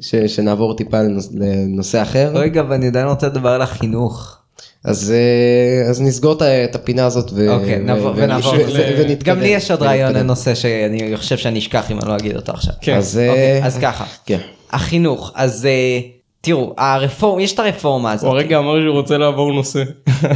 [0.00, 0.98] ש- שנעבור טיפה
[1.34, 2.30] לנושא אחר.
[2.34, 4.36] רגע, ואני עדיין רוצה לדבר על החינוך.
[4.84, 8.52] אז אה, אז נסגור את הפינה הזאת ו- אוקיי, ו- נעבור- ו- ונעבור.
[8.54, 9.34] ו- ו- ונתקדם.
[9.34, 10.24] גם לי יש עוד רעיון ונתקדם.
[10.24, 12.74] לנושא שאני חושב שאני אשכח אם אני לא אגיד אותו עכשיו.
[12.80, 12.96] כן.
[12.96, 14.38] אז אה, אוקיי, אז ככה, כן.
[14.72, 16.00] החינוך, אז אה,
[16.40, 18.30] תראו, הרפורמה, יש את הרפורמה הוא הזאת.
[18.30, 19.82] הרגע אמר שהוא רוצה לעבור נושא.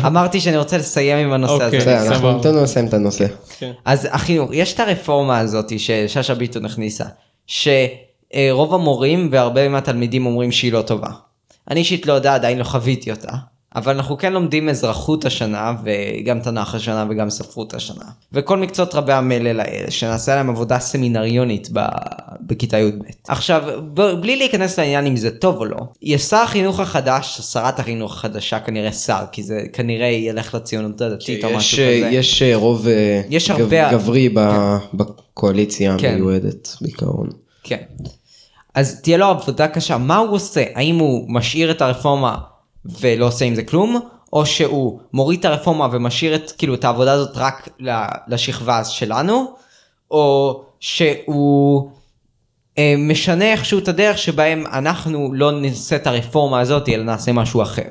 [0.07, 1.67] אמרתי שאני רוצה לסיים עם הנושא אוקיי.
[1.67, 1.79] הזה.
[1.79, 2.37] בסדר, אנחנו סבבה.
[2.37, 3.27] ניתן לו לסיים את הנושא.
[3.59, 3.73] כן.
[3.85, 7.05] אז החינוך, יש את הרפורמה הזאת ששאשא ביטון הכניסה,
[7.47, 11.09] שרוב המורים והרבה מהתלמידים אומרים שהיא לא טובה.
[11.71, 13.33] אני אישית לא יודע, עדיין לא חוויתי אותה.
[13.77, 18.05] אבל אנחנו כן לומדים אזרחות השנה וגם תנ"ך השנה וגם ספרות השנה.
[18.33, 21.81] וכל מקצועות רבי המלל האלה שנעשה להם עבודה סמינריונית ב...
[22.47, 22.95] בכיתה י"ב.
[23.29, 23.63] עכשיו
[23.95, 24.03] ב...
[24.03, 28.61] בלי להיכנס לעניין אם זה טוב או לא, יש שר החינוך החדש, שרת החינוך החדשה
[28.61, 32.09] כנראה שר כי זה כנראה ילך לציונות הדתית או משהו כזה.
[32.13, 36.13] יש אה, רוב אה, יש גב- הרבה- גברי ב- בקואליציה כן.
[36.13, 37.29] המיועדת בעיקרון.
[37.63, 37.83] כן.
[38.75, 40.65] אז תהיה לו עבודה קשה, מה הוא עושה?
[40.75, 42.37] האם הוא משאיר את הרפורמה
[43.01, 44.01] ולא עושה עם זה כלום?
[44.33, 49.55] או שהוא מוריד את הרפורמה ומשאיר את, כאילו, את העבודה הזאת רק ל- לשכבה שלנו?
[50.11, 51.91] או שהוא
[52.79, 57.63] אה, משנה איכשהו את הדרך שבהם אנחנו לא נעשה את הרפורמה הזאת אלא נעשה משהו
[57.63, 57.83] אחר.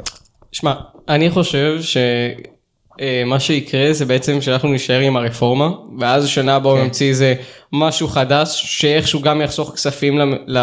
[0.51, 0.73] שמע,
[1.09, 6.85] אני חושב שמה שיקרה זה בעצם שאנחנו נישאר עם הרפורמה, ואז שנה הבאה הוא כן.
[6.85, 7.35] ימציא איזה
[7.73, 10.59] משהו חדש, שאיכשהו גם יחסוך כספים למ- ל...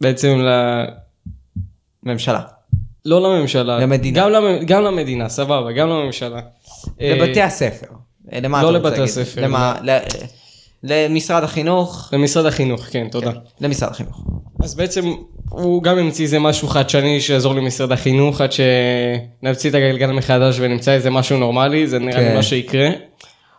[0.00, 0.48] בעצם ל...
[2.02, 2.40] ממשלה.
[3.04, 3.78] לא לממשלה.
[3.78, 4.20] למדינה.
[4.20, 4.64] גם, למ...
[4.64, 6.40] גם למדינה, סבבה, גם לממשלה.
[7.00, 7.86] אה, לבתי הספר.
[8.32, 9.18] אה, למה לא אתה רוצה לבתי להגיד?
[9.18, 9.74] הספר, למה?
[9.82, 9.98] ל-
[10.82, 12.10] למשרד החינוך.
[12.12, 13.30] למשרד החינוך, כן, תודה.
[13.60, 14.24] למשרד החינוך.
[14.62, 15.12] אז בעצם
[15.50, 20.92] הוא גם ימציא איזה משהו חדשני שיעזור למשרד החינוך עד שנמציא את הגלגל מחדש ונמצא
[20.92, 22.34] איזה משהו נורמלי, זה נראה לי כן.
[22.36, 22.88] מה שיקרה.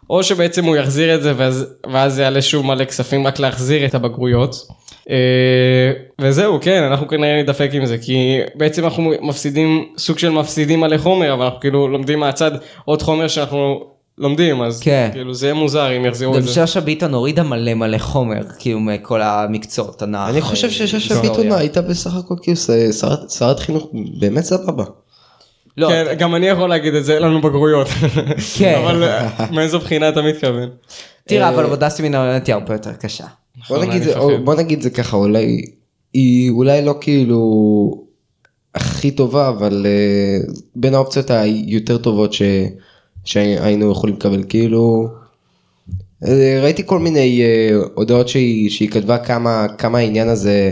[0.09, 3.95] או שבעצם הוא יחזיר את זה ואז, ואז יעלה שוב מלא כספים רק להחזיר את
[3.95, 4.55] הבגרויות.
[5.09, 10.79] אה, וזהו, כן, אנחנו כנראה נדפק עם זה, כי בעצם אנחנו מפסידים, סוג של מפסידים
[10.79, 12.51] מלא חומר, אבל אנחנו כאילו לומדים מהצד
[12.85, 15.09] עוד חומר שאנחנו לומדים, אז כן.
[15.13, 16.53] כאילו זה יהיה מוזר אם יחזירו גם את זה.
[16.53, 20.29] שאשא ביטון הורידה מלא מלא חומר כאילו מכל המקצועות תנ"ך.
[20.29, 21.21] אני חושב אה, ששאשא.
[21.21, 22.57] ביטון הייתה בסך הכל כאילו
[23.29, 23.89] שרת חינוך
[24.19, 24.83] באמת סבבה.
[25.77, 27.88] לא, כן, גם אני יכול להגיד את זה, אין לנו בגרויות.
[28.57, 28.81] כן.
[28.83, 30.69] אבל אה, מאיזו בחינה אתה מתכוון?
[31.27, 33.23] תראה אה, אבל עבודה סמינריונית היא הרבה יותר קשה.
[33.69, 34.45] בוא נכון, נגיד או- מפחד.
[34.45, 35.62] בוא נגיד זה ככה אולי
[36.13, 38.03] היא אולי לא כאילו
[38.75, 42.41] הכי טובה אבל אה, בין האופציות היותר טובות ש-
[43.25, 45.07] שהיינו יכולים לקבל כאילו
[46.62, 50.71] ראיתי כל מיני אה, הודעות שהיא, שהיא כתבה כמה כמה העניין הזה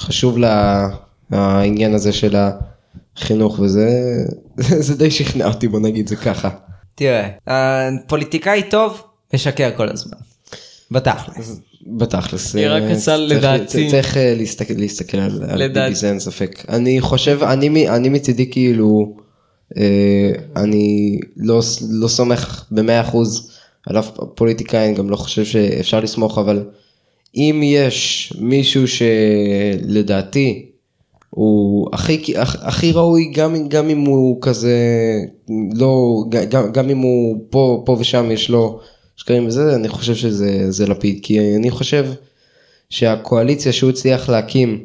[0.00, 0.88] חשוב לה
[1.30, 2.36] העניין הזה של
[3.16, 3.88] החינוך וזה
[4.86, 6.50] זה די שכנע אותי בוא נגיד זה ככה.
[6.94, 7.28] תראה,
[8.06, 9.02] פוליטיקאי טוב
[9.34, 10.16] משקר כל הזמן.
[10.90, 11.60] בתכלס.
[11.86, 12.54] בתכלס.
[12.56, 16.64] היא רק אה, יצאה לדעתי- צריך אה, להסתכל להסתכל על ביבי זה אין ספק.
[16.68, 17.38] אני חושב
[17.88, 19.16] אני מצידי כאילו
[19.76, 23.50] אה, אני לא לא סומך במאה אחוז
[23.86, 26.64] על אף פוליטיקאי אני גם לא חושב שאפשר לסמוך אבל
[27.36, 30.66] אם יש מישהו שלדעתי
[31.34, 34.76] הוא הכי הכ- הכי ראוי גם גם אם הוא כזה
[35.74, 38.78] לא גם, גם אם הוא פה פה ושם יש לו
[39.16, 42.06] שקרים וזה אני חושב שזה זה לפיד כי אני חושב
[42.90, 44.84] שהקואליציה שהוא הצליח להקים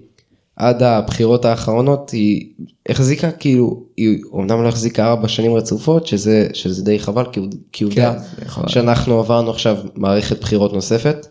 [0.55, 2.45] עד הבחירות האחרונות היא
[2.89, 7.25] החזיקה כאילו היא אומנם לא החזיקה ארבע שנים רצופות שזה שזה די חבל
[7.71, 8.67] כי, עובדה זה חבל.
[8.67, 11.27] שאנחנו עברנו עכשיו מערכת בחירות נוספת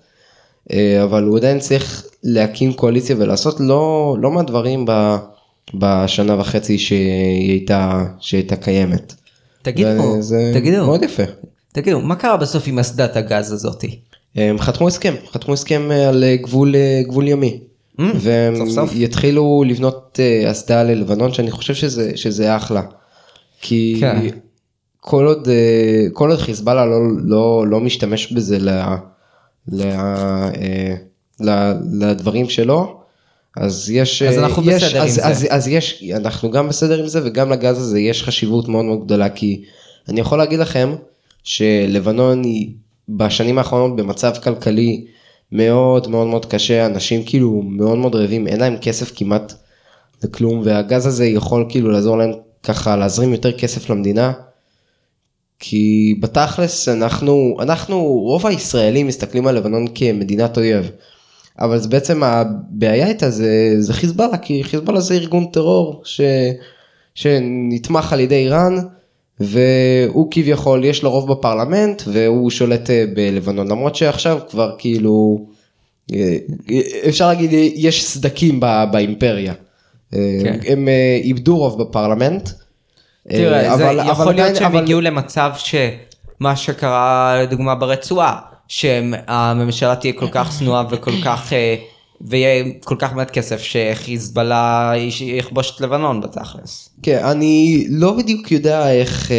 [1.02, 5.16] אבל הוא עדיין צריך להקים קואליציה ולעשות לא לא מהדברים ב,
[5.74, 9.14] בשנה וחצי שהיא הייתה שהיא הייתה קיימת.
[9.62, 11.22] תגידו, זה תגידו, מאוד יפה.
[11.72, 13.98] תגידו, מה קרה בסוף עם אסדת הגז הזאתי?
[14.34, 17.60] הם חתמו הסכם, חתמו הסכם אה, על אה, גבול, אה, גבול ימי.
[18.00, 18.90] Mm, והם סוף סוף.
[18.94, 22.82] יתחילו לבנות אה, אסדה ללבנון שאני חושב שזה, שזה אחלה.
[23.60, 24.26] כי כן.
[25.00, 28.68] כל עוד, אה, כל עוד חיזבאללה לא, לא, לא משתמש בזה ל,
[29.68, 30.94] ל, אה,
[31.40, 33.00] ל, לדברים שלו,
[33.56, 35.26] אז יש, אז אה, אנחנו יש, בסדר אז, עם זה.
[35.26, 39.04] אז, אז יש, אנחנו גם בסדר עם זה וגם לגז הזה יש חשיבות מאוד מאוד
[39.04, 39.64] גדולה כי
[40.08, 40.94] אני יכול להגיד לכם
[41.44, 42.70] שלבנון היא
[43.08, 45.06] בשנים האחרונות במצב כלכלי
[45.52, 49.52] מאוד מאוד מאוד קשה, אנשים כאילו מאוד מאוד רעבים, אין להם כסף כמעט
[50.24, 54.32] לכלום והגז הזה יכול כאילו לעזור להם ככה להזרים יותר כסף למדינה.
[55.58, 60.90] כי בתכלס אנחנו, אנחנו, רוב הישראלים מסתכלים על לבנון כמדינת אויב.
[61.58, 66.20] אבל זה בעצם הבעיה איתה זה, זה חיזבאללה, כי חיזבאללה זה ארגון טרור ש,
[67.14, 68.76] שנתמך על ידי איראן,
[69.40, 75.46] והוא כביכול יש לו רוב בפרלמנט והוא שולט אה, בלבנון, למרות שעכשיו כבר כאילו,
[76.14, 76.36] אה,
[77.08, 79.54] אפשר להגיד יש סדקים ב- באימפריה.
[80.10, 80.18] כן.
[80.42, 80.58] כן.
[80.66, 82.48] הם אה, איבדו רוב בפרלמנט.
[83.28, 87.74] תראה, אה, זה אבל- אבל יכול להיות עדיין- שהם אבל- הגיעו למצב שמה שקרה לדוגמה
[87.74, 91.74] ברצועה, שהממשלה תהיה כל כך צנועה וכל כך, אה,
[92.20, 96.88] ויהיה כל כך מעט כסף שחיזבאללה יכבוש את לבנון בתכלס.
[97.02, 99.36] כן, אני לא בדיוק יודע איך, אה,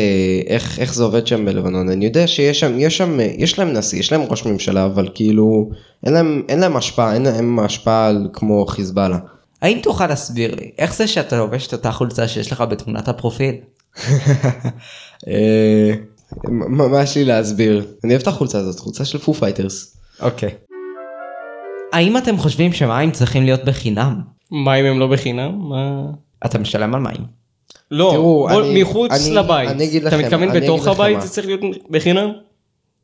[0.47, 4.00] איך, איך זה עובד שם בלבנון, אני יודע שיש שם, יש שם, יש להם נשיא,
[4.00, 5.69] יש להם ראש ממשלה, אבל כאילו,
[6.06, 9.17] אין להם, אין להם השפעה, אין להם השפעה על- כמו חיזבאללה.
[9.62, 13.56] האם תוכל להסביר לי איך זה שאתה לובש את אותה חולצה שיש לך בתמונת הפרופיל?
[15.28, 15.93] אה,
[16.89, 17.86] מה יש לי להסביר?
[18.04, 19.97] אני אוהב את החולצה הזאת, חולצה של Foo Fighters.
[20.21, 20.50] אוקיי.
[21.93, 24.21] האם אתם חושבים שמים צריכים להיות בחינם?
[24.52, 25.69] מים הם לא בחינם?
[25.69, 26.02] מה?
[26.45, 27.38] אתה משלם על מים.
[27.91, 29.69] לא, תראו, בוא, אני- מחוץ אני- לבית.
[29.69, 31.21] אני אגיד אתה לכם- מתכוון אני בתוך הבית.
[31.21, 32.30] זה צריך להיות בחינם?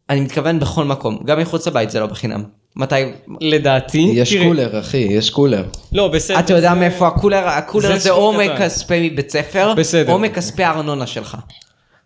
[0.09, 2.43] אני מתכוון בכל מקום, גם מחוץ לבית זה לא בחינם.
[2.75, 2.95] מתי...
[3.41, 4.09] לדעתי.
[4.13, 5.63] יש תראה, קולר אחי, יש קולר.
[5.91, 6.39] לא, בסדר.
[6.39, 7.37] אתה יודע זה- מאיפה הקולר?
[7.47, 8.53] הקולר זה זה או קטן.
[8.55, 10.11] מכספי מבית ספר, בסדר.
[10.13, 11.37] או מכספי הארנונה שלך.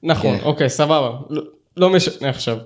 [0.03, 0.43] נכון, כן.
[0.45, 1.09] אוקיי, סבבה.
[1.29, 1.41] לא-
[1.77, 2.57] לא משנה עכשיו.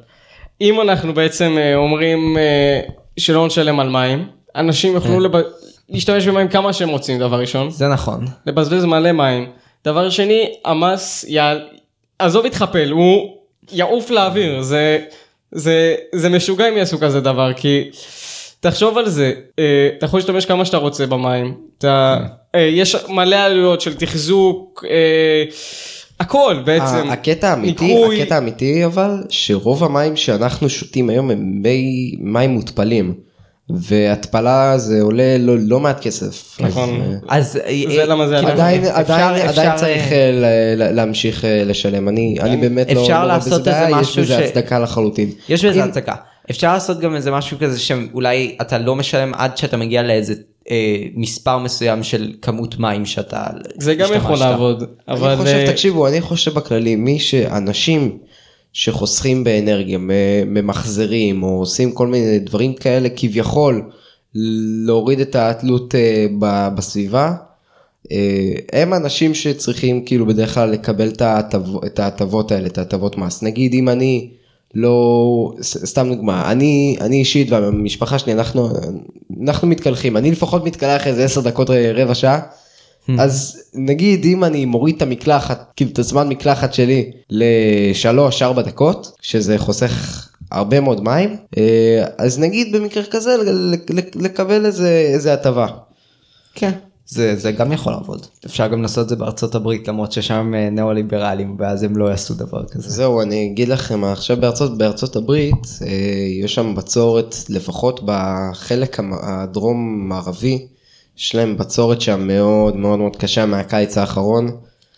[0.62, 2.82] אם אנחנו בעצם אה, אומרים אה,
[3.18, 5.22] שלא נשלם על מים, אנשים יוכלו כן.
[5.22, 5.44] לב-
[5.90, 7.70] להשתמש במים כמה שהם רוצים, דבר ראשון.
[7.70, 8.26] זה נכון.
[8.46, 9.50] לבזבז מלא מים.
[9.86, 11.68] דבר שני, המס, יעל...
[12.20, 13.36] עזוב יתחפל, הוא
[13.72, 15.00] יעוף לאוויר, זה,
[15.52, 17.90] זה, זה משוגע אם יעשו כזה דבר, כי
[18.60, 22.18] תחשוב על זה, אה, אתה יכול להשתמש כמה שאתה רוצה במים, אתה,
[22.56, 25.44] אה, יש מלא עלויות של תחזוק, אה,
[26.20, 27.10] הכל בעצם.
[27.10, 28.22] הקטע האמיתי, ניקוי.
[28.22, 33.31] הקטע האמיתי אבל, שרוב המים שאנחנו שותים היום הם מי מים מותפלים.
[33.76, 36.58] והתפלה זה עולה לא, לא מעט כסף.
[36.60, 37.02] נכון.
[37.28, 38.54] אז, אז אה, זה למה זה כאילו, עלה.
[38.64, 42.10] עדיין, אפשר- עדיין, עדיין אפשר, צריך אה, אה, להמשיך אה, לשלם.
[42.10, 44.80] אני, אני באמת לא, אפשר לא לעשות בזה איזה בעיה, יש משהו בזה ש- הצדקה
[44.80, 45.30] לחלוטין.
[45.50, 46.16] יש בזה אם- הצדקה.
[46.52, 50.34] אפשר לעשות גם איזה משהו כזה שאולי אתה לא משלם עד שאתה מגיע לאיזה
[50.72, 50.76] אה,
[51.16, 53.44] מספר מסוים של כמות מים שאתה
[53.80, 54.38] זה גם יכול.
[54.38, 55.28] לעבוד, אבל...
[55.30, 58.18] אני חושב, אה, תקשיבו, אני חושב בכללי, מי שאנשים
[58.74, 59.98] שחוסכים באנרגיה,
[60.46, 63.92] ממחזרים, או עושים כל מיני דברים כאלה, כביכול
[64.86, 66.28] להוריד את התלות אה,
[66.76, 67.34] בסביבה,
[68.12, 73.18] אה, הם אנשים שצריכים כאילו בדרך כלל לקבל את ההטב- את ההטבות האלה, את ההטבות
[73.18, 73.44] מס.
[73.44, 74.30] נגיד אם אני
[74.74, 78.70] לא, סתם דוגמה, אני, אני אישית והמשפחה שלי, אנחנו,
[79.44, 82.40] אנחנו מתקלחים, אני לפחות מתקלח איזה 10 דקות רבע שעה.
[83.20, 89.12] אז נגיד אם אני מוריד את המקלחת, כאילו את הזמן מקלחת שלי לשלוש ארבע דקות,
[89.22, 93.36] שזה חוסך הרבה מאוד מים, אה, אז נגיד במקרה כזה
[94.16, 95.68] לקבל איזה איזה הטבה.
[96.56, 96.72] כן.
[97.06, 98.26] זה, זה גם יכול לעבוד.
[98.46, 102.06] אפשר גם לעשות את זה בארצות הברית למרות ששם הם אה, ניאו-ליברלים ואז הם לא
[102.06, 102.90] יעשו דבר כזה.
[102.90, 105.88] זהו אני אגיד לכם עכשיו בארצות בארצות הברית אה,
[106.44, 110.68] יש שם בצורת לפחות בחלק המ- הדרום מערבי
[111.18, 114.52] יש להם בצורת שם מאוד מאוד מאוד קשה מהקיץ האחרון.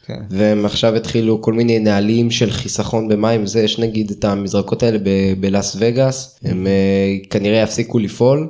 [0.05, 0.19] כן.
[0.29, 4.97] והם עכשיו התחילו כל מיני נהלים של חיסכון במים זה יש נגיד את המזרקות האלה
[4.97, 8.47] ב- בלאס וגאס הם אה, כנראה יפסיקו לפעול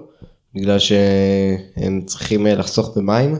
[0.56, 3.36] בגלל שהם צריכים אה, לחסוך במים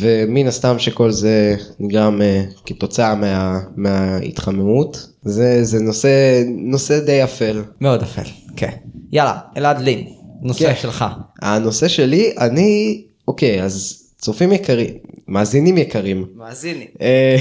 [0.00, 7.62] ומן הסתם שכל זה נגרם אה, כתוצאה מה, מההתחממות זה זה נושא נושא די אפל.
[7.80, 8.22] מאוד אפל.
[8.56, 8.70] כן.
[9.12, 10.06] יאללה, אלעד לין,
[10.42, 10.80] נושא כן.
[10.80, 11.04] שלך.
[11.42, 14.94] הנושא שלי אני אוקיי אז צופים יקרים
[15.28, 16.26] מאזינים יקרים.
[16.36, 16.86] מאזינים.
[17.00, 17.36] אה,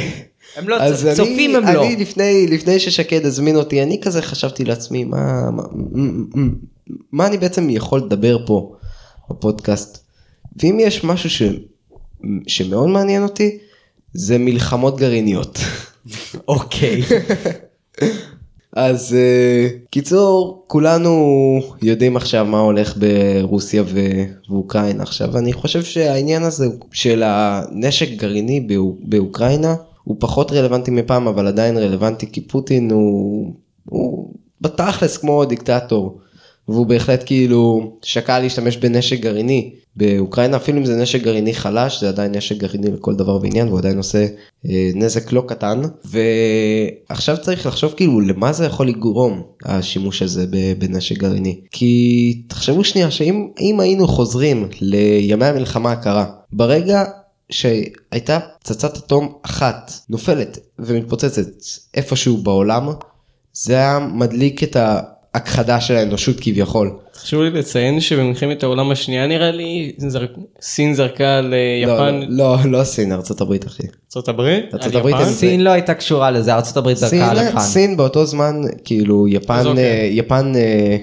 [0.55, 1.85] הם לא אז צופ- צופים הם אני, לא.
[1.85, 5.63] אני לפני לפני ששקד הזמין אותי אני כזה חשבתי לעצמי מה, מה,
[7.11, 8.75] מה אני בעצם יכול לדבר פה
[9.29, 9.97] בפודקאסט
[10.63, 11.41] ואם יש משהו ש,
[12.47, 13.57] שמאוד מעניין אותי
[14.13, 15.59] זה מלחמות גרעיניות.
[16.47, 17.01] אוקיי.
[18.75, 21.11] אז uh, קיצור כולנו
[21.81, 23.83] יודעים עכשיו מה הולך ברוסיה
[24.49, 25.03] ואוקראינה.
[25.03, 31.47] עכשיו אני חושב שהעניין הזה של הנשק גרעיני באו- באוקראינה הוא פחות רלוונטי מפעם אבל
[31.47, 33.53] עדיין רלוונטי כי פוטין הוא,
[33.89, 36.19] הוא בתכלס כמו דיקטטור
[36.67, 42.09] והוא בהחלט כאילו שקל להשתמש בנשק גרעיני באוקראינה אפילו אם זה נשק גרעיני חלש זה
[42.09, 44.27] עדיין נשק גרעיני לכל דבר ועניין והוא עדיין עושה
[44.65, 45.81] אה, נזק לא קטן.
[46.05, 50.45] ועכשיו צריך לחשוב כאילו למה זה יכול לגרום השימוש הזה
[50.77, 51.59] בנשק גרעיני?
[51.71, 57.03] כי תחשבו שנייה שאם אם היינו חוזרים לימי המלחמה הקרה ברגע
[57.49, 61.47] שהייתה פצצת אטום אחת נופלת ומתפוצצת
[61.93, 62.89] איפשהו בעולם
[63.53, 64.77] זה היה מדליק את
[65.33, 66.91] ההכחדה של האנושות כביכול.
[67.15, 70.25] חשוב לי לציין שבמלחמת העולם השנייה נראה לי זר...
[70.61, 73.83] סין זרקה על אה, לא, יפן, לא, לא, לא סין, ארצות הברית אחי.
[74.05, 75.25] ארצות הברית, ארצות הברית יפן?
[75.31, 77.59] סין לא הייתה קשורה לזה, ארצות הברית זרקה על יפן.
[77.59, 79.83] סין באותו זמן כאילו יפן אוקיי.
[79.83, 80.97] אה, יפן אה,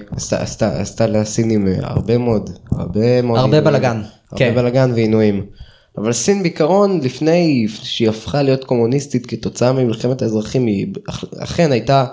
[0.81, 3.63] עשתה- לסינים הרבה מאוד הרבה מאוד הרבה עינויים.
[3.63, 4.55] בלאגן, הרבה כן.
[4.55, 5.45] בלאגן ועינויים.
[5.97, 12.05] אבל סין בעיקרון לפני שהיא הפכה להיות קומוניסטית כתוצאה ממלחמת האזרחים היא אכ- אכן הייתה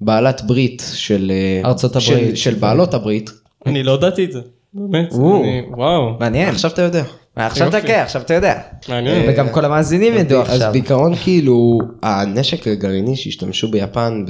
[0.00, 2.36] בעלת ברית של אה, ארצות של- הברית.
[2.36, 3.30] של בעלות הברית.
[3.66, 4.40] אני לא ידעתי את זה,
[4.74, 5.12] באמת.
[5.14, 6.48] אני- וואו, מעניין.
[6.48, 7.04] עכשיו אתה יודע.
[7.36, 7.80] עכשיו אתה.
[7.80, 8.58] כן, עכשיו אתה יודע.
[8.88, 9.24] מעניין.
[9.30, 10.72] וגם כל המאזינים ידעו אז עכשיו.
[10.72, 14.24] בעיקרון כאילו הנשק הגרעיני שהשתמשו ביפן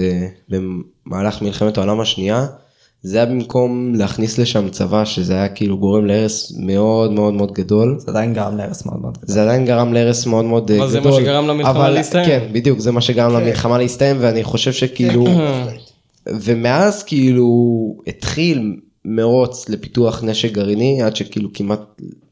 [0.48, 2.46] במהלך מלחמת העולם השנייה
[3.02, 7.96] זה היה במקום להכניס לשם צבא שזה היה כאילו גורם להרס מאוד מאוד מאוד גדול.
[7.98, 9.28] זה עדיין גרם להרס מאוד מאוד גדול.
[9.34, 11.02] זה עדיין גרם להרס מאוד מאוד אה, אבל גדול.
[11.02, 12.26] זה מה שגרם למלחמה אבל- להסתיים.
[12.26, 15.26] כן, בדיוק, זה מה שגרם למלחמה להסתיים, ואני חושב שכאילו...
[16.26, 17.48] ומאז כאילו
[18.06, 21.80] התחיל מרוץ לפיתוח נשק גרעיני, עד שכאילו כמעט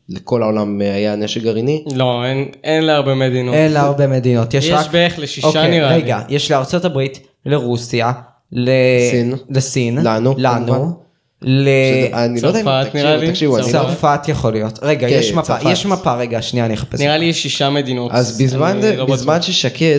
[0.08, 1.84] לכל העולם היה נשק גרעיני.
[1.94, 3.54] לא, אין- אין להרבה מדינות.
[3.54, 4.54] אין לה הרבה מדינות.
[4.54, 4.90] יש יש רק...
[4.92, 6.02] בערך לשישה אוקיי, נראה לי.
[6.02, 8.12] רגע, יש לארצות הברית, לרוסיה,
[8.52, 8.70] ל...
[9.10, 9.34] סין.
[9.50, 10.34] לסין, לנו.
[10.38, 11.06] לנו,
[11.42, 11.68] ל...
[11.68, 13.62] שזה- אני לא יודע אם צרפת, נראה תקשיבו, לי.
[13.62, 14.78] לא- צרפת יכול להיות.
[14.82, 15.66] רגע, כן, יש מפה, צרפת.
[15.70, 17.00] יש מפה, רגע, שנייה, אני אחפש.
[17.00, 18.10] נראה לי יש שישה מדינות.
[18.14, 19.98] אז בזמן, לא ששקד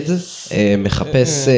[0.52, 1.54] אה, מחפש, אה,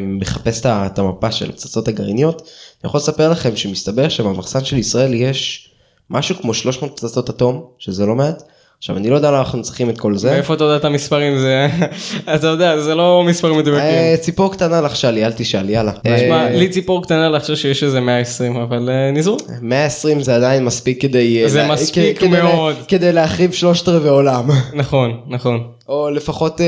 [0.00, 2.42] מחפש את ה- את המפה של הפצצות הגרעיניות,
[2.82, 5.68] אני יכול לספר לכם שמסתבר שבמחסן של ישראל יש
[6.10, 8.42] משהו כמו 300 פצצות אטום, שזה לא מעט.
[8.78, 10.30] עכשיו אני לא יודע למה אנחנו צריכים את כל זה.
[10.30, 11.68] מאיפה אתה יודע את המספרים זה
[12.34, 13.88] אתה יודע זה לא מספרים מדויקים.
[13.88, 15.92] אה, ציפור קטנה לחשה לי, אל תשאל, יאללה.
[15.92, 19.36] תשמע, אה, לי ציפור קטנה לחשוב שיש איזה 120 אבל אה, נזרו.
[19.62, 21.48] 120 זה עדיין מספיק כדי...
[21.48, 22.76] זה מספיק מאוד.
[22.88, 24.50] כדי להחריב שלושת רבעי עולם.
[24.74, 25.62] נכון נכון.
[25.88, 26.60] או לפחות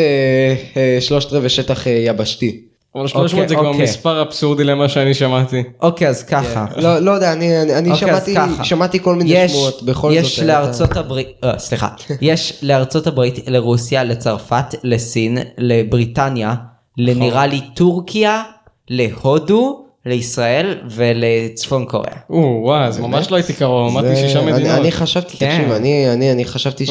[1.00, 2.60] שלושת רבעי שטח יבשתי.
[2.96, 3.82] אבל 300 זה כבר אוקיי.
[3.82, 5.62] מספר אבסורדי למה שאני שמעתי.
[5.80, 6.66] אוקיי, אז ככה.
[6.76, 9.82] לא לא יודע, אני אוקיי, שמעתי כל מיני יש, שמועות.
[9.82, 11.88] בכל יש זאת, אה, לארצות הברית, אה, סליחה,
[12.20, 16.54] יש לארצות הברית, לרוסיה, לצרפת, לסין, לבריטניה,
[16.98, 18.42] לנראה לי טורקיה,
[18.90, 22.16] להודו, לישראל ולצפון קוריאה.
[22.30, 24.70] או וואו זה ממש לא הייתי קרוב אמרתי שישה אני- מדינות.
[24.78, 25.56] אני חשבתי, כן.
[25.56, 26.86] תקשיב, אני, אני, אני חשבתי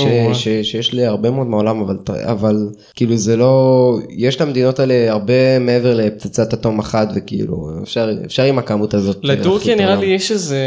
[0.63, 5.93] שיש לי הרבה מאוד מהעולם, אבל, אבל כאילו זה לא, יש למדינות האלה הרבה מעבר
[5.95, 7.69] לפצצת אטום אחת, וכאילו
[8.27, 9.17] אפשר, עם הכמות הזאת.
[9.23, 9.95] לטורקיה נראה.
[9.95, 10.65] לי יש איזה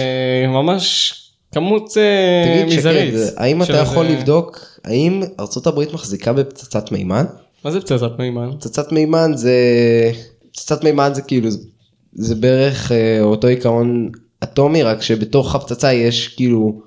[0.48, 1.14] ממש
[1.54, 3.14] כמות אה, תגיד מזערית.
[3.14, 7.24] שקד, האם אתה יכול איזה- לבדוק, האם ארצות הברית מחזיקה בפצצת מימן?
[7.64, 8.50] מה זה פצצת מימן?
[8.58, 9.52] פצצת מימן זה,
[10.52, 11.48] פצצת מימן זה כאילו,
[12.18, 14.08] זה- בערך אה, אותו עיקרון
[14.44, 16.80] אטומי, רק שבתוך הפצצה יש כאילו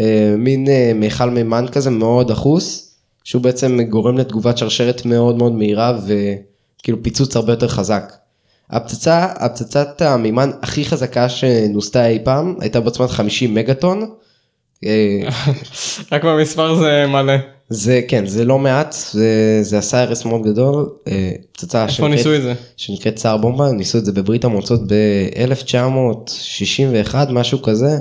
[0.00, 5.52] אה, מין אה, מיכל מימן כזה מאוד דחוס, שהוא בעצם גורם לתגובת שרשרת מאוד מאוד
[5.52, 8.12] מהירה וכאילו פיצוץ הרבה יותר חזק.
[8.70, 14.10] הפצצה, הפצצת המימן הכי חזקה שנוסתה אי פעם הייתה בעוצמת 50 מגטון.
[14.84, 15.20] אה,
[16.12, 17.32] רק במספר זה מלא.
[17.68, 22.34] זה כן זה לא מעט זה, זה עשה הרס מאוד גדול אה, פצצה איפה ניסו
[22.34, 22.54] את זה?
[22.76, 27.96] שנקראת סער בומבה ניסו את זה בברית המועצות ב-1961 משהו כזה.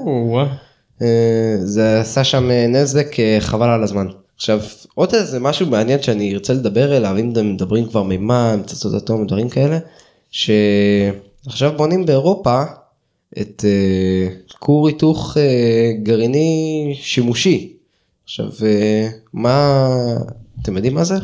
[1.01, 4.07] אה, זה עשה שם אה, נזק חבל על הזמן.
[4.36, 4.61] עכשיו
[4.95, 9.28] עוד איזה משהו מעניין שאני ארצה לדבר אליו אם אתם מדברים כבר מימן פצצות אטום
[9.28, 9.80] דברים כאלה
[10.32, 12.63] שעכשיו בונים באירופה
[13.41, 13.66] את
[14.59, 15.38] כור היתוך
[16.03, 17.74] גרעיני שימושי.
[18.26, 19.78] עכשיו אה, מה
[20.61, 21.15] אתם יודעים מה זה?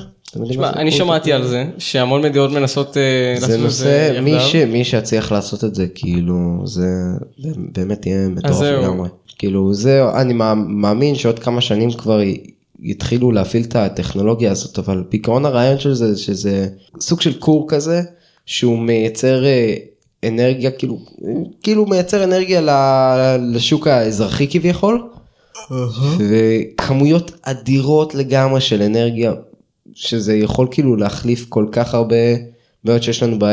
[0.49, 1.33] תשמע, זה אני שמעתי?
[1.33, 4.67] על זה שהמון מדינות מנסות אה, זה לעשות את מי, יחדיו.
[4.67, 6.85] מי שיצליח לעשות את זה כאילו זה
[7.73, 8.61] באמת יהיה מטורף.
[8.61, 9.09] לגמרי.
[9.37, 12.19] כאילו זה אני מא- מאמין שעוד כמה שנים כבר
[12.79, 16.67] יתחילו להפעיל את הטכנולוגיה הזאת אבל בעיקרון הרעיון של זה שזה
[16.99, 18.01] סוג של כור כזה
[18.45, 19.75] שהוא מייצר אה,
[20.27, 20.99] אנרגיה כאילו
[21.63, 22.61] כאילו מייצר אנרגיה
[23.53, 25.07] לשוק האזרחי כביכול.
[26.19, 29.33] וכמויות אדירות לגמרי של אנרגיה
[29.93, 32.15] שזה יכול כאילו להחליף כל כך הרבה
[32.83, 33.45] בעיות שיש לנו ב,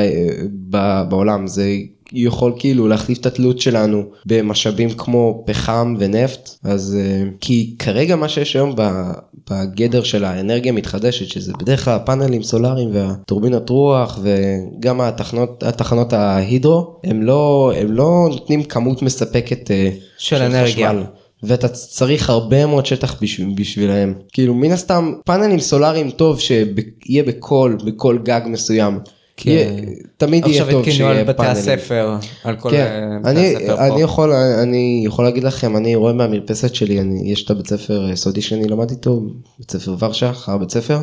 [0.71, 1.75] ב, בעולם זה
[2.13, 8.29] יכול כאילו להחליף את התלות שלנו במשאבים כמו פחם ונפט אז אה, כי כרגע מה
[8.29, 9.13] שיש היום ב-
[9.51, 17.01] בגדר של האנרגיה המתחדשת שזה בדרך כלל הפאנלים סולאריים והטורבינות רוח וגם התחנות התחנות ההידרו
[17.05, 20.89] הם לא הם לא נותנים כמות מספקת אה, של אנרגיה.
[20.91, 21.03] חשמל.
[21.43, 24.15] ואתה צריך הרבה מאוד שטח בשביל, בשבילהם.
[24.33, 28.99] כאילו מן הסתם פאנלים סולאריים טוב שיהיה בכל, בכל גג מסוים.
[29.37, 29.51] כן.
[29.51, 29.83] יהיה,
[30.17, 31.53] תמיד יהיה עכשיו טוב התקינו שיהיה על בתי פאנלים.
[31.53, 34.01] הספר, על כל כן, אה, בתי אני, הספר אני, פה.
[34.01, 38.43] יכול, אני יכול להגיד לכם, אני רואה מהמרפסת שלי, אני, יש את הבית ספר סודי
[38.43, 39.21] שאני למד איתו,
[39.59, 40.99] בית ספר ורשה, אחר בית ספר,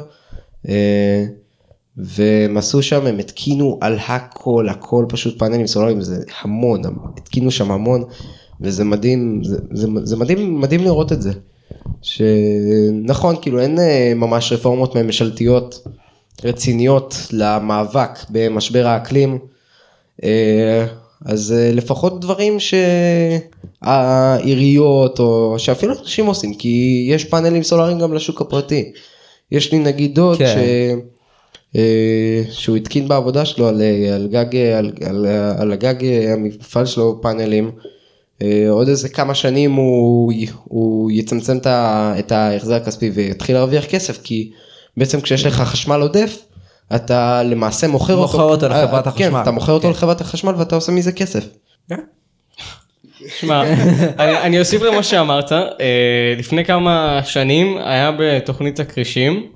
[0.69, 1.25] אה,
[1.97, 6.81] והם עשו שם, הם התקינו על הכל, הכל פשוט פאנלים סולאריים, זה המון,
[7.17, 8.03] התקינו שם המון,
[8.61, 11.31] וזה מדהים, זה, זה, זה מדהים, מדהים לראות את זה.
[12.01, 15.83] שנכון, כאילו אין אה, ממש רפורמות ממשלתיות
[16.43, 19.39] רציניות למאבק במשבר האקלים.
[20.23, 20.85] אה,
[21.25, 22.57] אז אה, לפחות דברים
[23.81, 28.91] שהעיריות או שאפילו אנשים עושים כי יש פאנלים סולאריים גם לשוק הפרטי.
[29.51, 30.55] יש לי נגיד דוד כן.
[30.55, 30.57] ש...
[32.49, 33.81] שהוא התקין בעבודה שלו על,
[34.13, 35.25] על גג על, על,
[35.57, 35.95] על הגג
[36.33, 37.71] המפעל שלו פאנלים.
[38.41, 40.33] אה, עוד איזה כמה שנים הוא,
[40.63, 41.57] הוא יצמצם
[42.19, 44.51] את ההחזר הכספי ויתחיל להרוויח כסף כי
[44.97, 46.37] בעצם כשיש לך חשמל עודף
[46.95, 49.41] אתה למעשה מוכר אותו, מוכר אותו לחברת אה, כן, החשמל.
[49.41, 49.89] אתה מוכר אותו כן.
[49.89, 51.45] לחברת החשמל ואתה עושה מזה כסף.
[53.39, 53.63] שמע,
[54.19, 59.47] אני, אני אוסיף למה שאמרת, אה, לפני כמה שנים היה בתוכנית הכרישים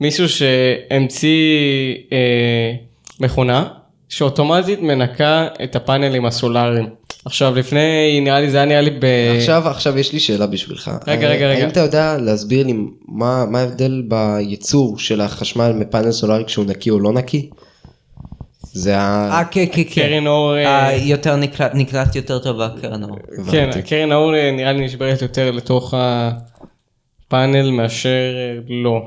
[0.00, 2.72] מישהו שהמציא אה,
[3.20, 3.68] מכונה
[4.08, 6.86] שאוטומטית מנקה את הפאנלים הסולאריים.
[7.26, 9.04] עכשיו לפני, נראה לי זה היה נראה לי ב...
[9.36, 10.90] עכשיו, עכשיו יש לי שאלה בשבילך.
[11.06, 11.60] רגע, רגע, אה, רגע.
[11.60, 12.74] האם אתה יודע להסביר לי
[13.08, 17.50] מה, מה ההבדל בייצור של החשמל מפאנל סולארי כשהוא נקי או לא נקי?
[18.72, 19.28] זה ה...
[19.30, 20.02] אה, כן, כן, כן.
[20.02, 23.18] קרן אור, אה, אה, יותר נקלט, נקלט יותר טוב הקרן אור.
[23.50, 23.70] כן.
[23.86, 25.94] קרן האור אה, נראה לי נשברת יותר לתוך
[27.26, 28.34] הפאנל מאשר
[28.68, 29.02] לא.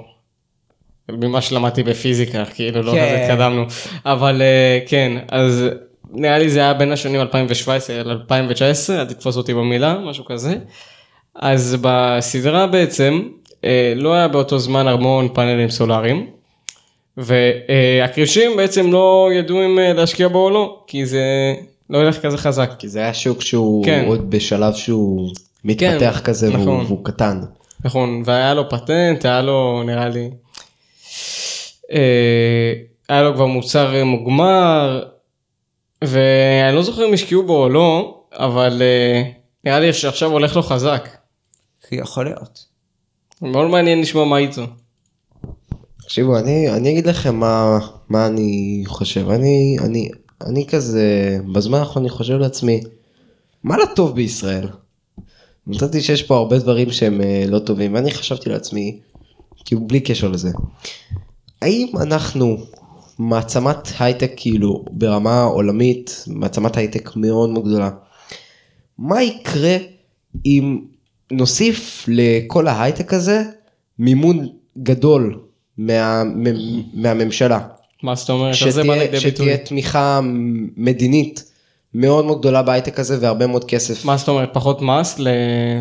[1.10, 3.06] ממה שלמדתי בפיזיקה, כאילו לא כן.
[3.06, 3.66] כזה התקדמנו.
[4.06, 4.42] אבל
[4.88, 5.64] כן, אז
[6.12, 10.56] נראה לי זה היה בין השנים 2017 ל-2019, אל תתפוס אותי במילה, משהו כזה.
[11.36, 13.22] אז בסדרה בעצם
[13.64, 16.28] אה, לא היה באותו זמן המון פאנלים סולאריים.
[17.18, 21.24] והכרישים בעצם לא ידעו אם אה, להשקיע בו או לא, כי זה
[21.90, 22.72] לא ילך כזה חזק.
[22.80, 24.04] כי זה היה שוק שהוא כן.
[24.08, 25.30] עוד בשלב שהוא
[25.64, 26.86] מתפתח כזה והוא, נכון.
[26.86, 27.42] והוא קטן.
[27.86, 30.30] נכון, והיה לו פטנט, היה לו נראה לי,
[31.92, 32.74] אה,
[33.10, 35.04] היה לו כבר מוצר מוגמר,
[36.04, 39.32] ואני לא זוכר אם השקיעו בו או לא, אבל אה,
[39.64, 41.10] נראה לי שעכשיו הולך לו חזק.
[41.92, 42.66] יכול להיות.
[43.42, 44.64] מאוד מעניין לשמוע מה איתו.
[46.04, 47.80] תקשיבו, אני, אני אגיד לכם מה,
[48.10, 49.30] מה אני חושב.
[49.30, 50.10] אני, אני,
[50.46, 52.82] אני כזה, בזמן האחרון אני חושב לעצמי,
[53.64, 54.68] מה לא טוב בישראל?
[55.68, 59.00] נתתי שיש פה הרבה דברים שהם אה, לא טובים, ואני חשבתי לעצמי,
[59.66, 60.50] כאילו בלי קשר לזה,
[61.62, 62.58] האם אנחנו
[63.20, 67.90] מעצמת הייטק כאילו ברמה עולמית, מעצמת הייטק מאוד מאוד גדולה,
[68.98, 69.78] מה יקרה
[70.46, 70.80] אם
[71.32, 73.44] נוסיף לכל ההייטק הזה
[74.00, 74.48] מימון
[74.78, 75.40] גדול
[75.78, 77.60] מה, מ- מהממשלה?
[78.04, 78.56] מה זאת אומרת?
[78.62, 79.32] איך זה בא שתהיה, לידי ביטוי?
[79.32, 80.20] שתהיה תמיכה
[80.78, 81.44] מדינית
[81.94, 84.06] מאוד מאוד גדולה בהייטק הזה והרבה מאוד כסף.
[84.06, 84.50] מה זאת אומרת?
[84.54, 85.20] פחות מס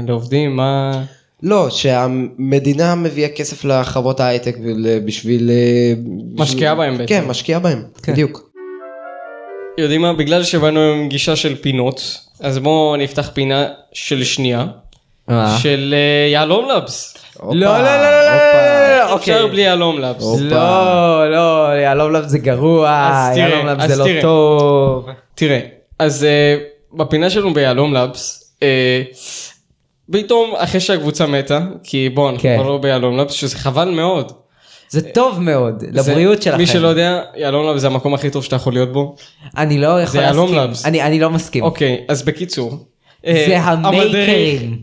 [0.06, 0.56] לעובדים?
[0.56, 1.04] מה...
[1.42, 4.56] לא, שהמדינה מביאה כסף לחברות ההייטק
[5.04, 5.50] בשביל...
[5.50, 5.92] אה,
[6.34, 7.06] משקיעה בהם בעצם.
[7.06, 8.12] כן, משקיעה בהם, כן.
[8.12, 8.50] בדיוק.
[9.78, 10.12] יודעים מה?
[10.12, 14.66] בגלל שבאנו עם גישה של פינות, אז בואו נפתח פינה של שנייה?
[15.62, 17.14] של אה, יהלום לאבס.
[17.42, 18.98] לא, לא, לא, לא, לא.
[19.08, 19.50] לא, אפשר אוקיי.
[19.50, 20.40] בלי יהלום לאבס.
[20.40, 22.88] לא, לא, יהלום לב זה גרוע,
[23.36, 24.22] יהלום אז זה לא.
[24.22, 25.08] טוב.
[25.34, 25.60] תראה,
[25.98, 28.62] אז uh, בפינה שלנו ביהלום לאבס, uh,
[30.12, 32.56] פתאום אחרי שהקבוצה מתה, כי בוא, אנחנו כן.
[32.58, 34.32] כבר לא ביהלום לאבס, שזה חבל מאוד.
[34.90, 36.58] זה טוב מאוד, לבריאות שלכם.
[36.58, 39.14] מי שלא יודע, יהלום לאבס זה המקום הכי טוב שאתה יכול להיות בו.
[39.56, 40.88] אני לא יכול יהלום להסכים.
[40.88, 41.64] אני אני לא מסכים.
[41.64, 42.72] אוקיי, אז בקיצור.
[43.26, 44.78] אה, זה המדריך- המייקרים.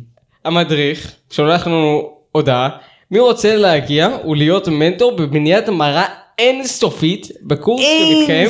[0.46, 2.70] המדריך שולח לנו הודעה,
[3.12, 6.06] מי רוצה להגיע ולהיות מנטור בבניית מראה
[6.40, 8.50] אינסופית בקורס שמתקיים.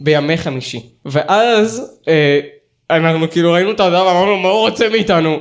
[0.00, 0.80] בימי חמישי.
[1.06, 2.40] ואז אה,
[2.90, 5.38] אנחנו כאילו ראינו את ההודעה ואמרנו מה הוא רוצה מאיתנו.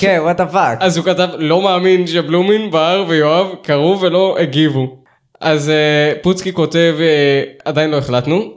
[0.00, 0.78] כן, what the fuck.
[0.80, 4.96] אז הוא כתב לא מאמין שבלומין, בר ויואב קראו ולא הגיבו.
[5.40, 8.52] אז אה, פוצקי כותב אה, עדיין לא החלטנו.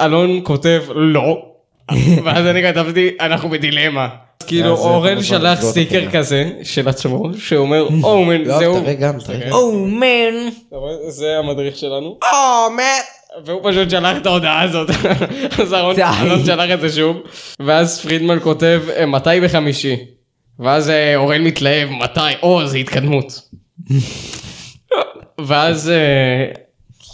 [0.00, 1.42] אלון כותב לא.
[2.24, 4.08] ואז אני כתבתי אנחנו בדילמה.
[4.46, 6.10] כאילו אורן שלח סטיקר.
[6.12, 8.80] כזה של עצמו שאומר oh man יואב, זהו.
[8.80, 9.50] תראה גם, תראה.
[9.52, 10.48] oh man.
[10.68, 11.10] אתה רואה?
[11.10, 12.18] זה המדריך שלנו.
[12.32, 13.17] או, מת.
[13.44, 14.90] והוא פשוט שלח את ההודעה הזאת.
[15.62, 15.96] אז אהרון
[16.46, 17.16] שלח את זה שוב.
[17.60, 19.96] ואז פרידמן כותב "אה, מתי בחמישי.
[20.58, 23.40] ואז אה, אורן מתלהב מתי או זה התקדמות.
[25.48, 26.44] ואז אה,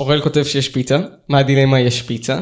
[0.00, 0.98] אורל כותב שיש פיצה.
[1.28, 2.40] מה הדילמה יש פיצה.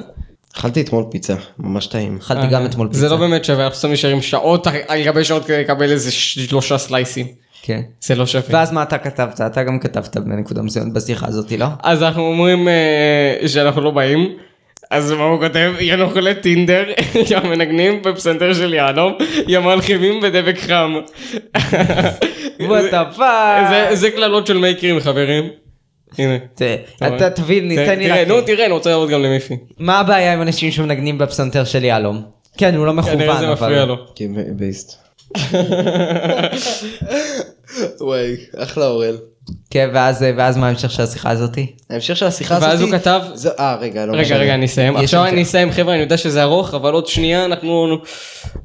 [0.57, 2.17] אכלתי אתמול פיצה, ממש טעים.
[2.17, 3.01] אכלתי גם אתמול פיצה.
[3.01, 6.79] זה לא באמת שווה אנחנו סתם נשארים שעות על גבי שעות כדי לקבל איזה שלושה
[6.79, 7.27] סלייסים.
[7.63, 7.81] כן.
[8.01, 8.45] זה לא שווה.
[8.59, 9.41] ואז מה אתה כתבת?
[9.41, 11.67] אתה גם כתבת בנקודה מסוימת בשיחה הזאתי, לא?
[11.83, 14.29] אז אנחנו אומרים אה, שאנחנו לא באים.
[14.91, 15.73] אז מה הוא כותב?
[15.81, 16.85] יא נוכלי טינדר,
[17.31, 19.13] יא מנגנים בפסנתר של יהלום,
[19.49, 20.95] יא מלחימים בדבק חם.
[22.61, 23.95] what the fuck.
[23.95, 25.45] זה- קללות של מייקרים חברים.
[26.19, 26.37] הנה.
[27.17, 28.25] אתה תבין, תן לי תראה.
[28.25, 29.57] נו תראה, אני רוצה לראות גם למיפי.
[29.79, 32.23] מה הבעיה עם אנשים שמנגנים בפסנתר של יהלום?
[32.59, 33.97] כן, הוא לא מכוון, כנראה זה מפריע לו.
[38.01, 39.32] וואי, אחלה אורל.
[39.71, 41.67] כן, ואז ואז מה ההמשך של השיחה הזאתי?
[41.91, 42.69] ההמשך של השיחה הזאת...
[42.69, 44.39] ואז הוא כתב, זה- אה, רגע, לא רגע משנה.
[44.39, 45.27] רגע אני אסיים, עכשיו.
[45.27, 47.99] אני אסיים חבר'ה אני יודע שזה ארוך אבל עוד שנייה אנחנו,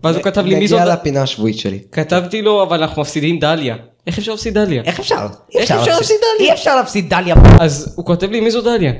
[0.03, 1.79] ואז הוא כתב לי מי זאת, נגיע לפינה השבועית שלי.
[1.91, 3.75] כתבתי לו אבל אנחנו מפסידים דליה,
[4.07, 4.83] איך אפשר להפסיד דליה?
[4.85, 5.27] איך אפשר?
[5.55, 6.49] איך אפשר להפסיד דליה?
[6.49, 7.35] אי אפשר להפסיד דליה.
[7.59, 8.91] אז הוא כותב לי מי זו דליה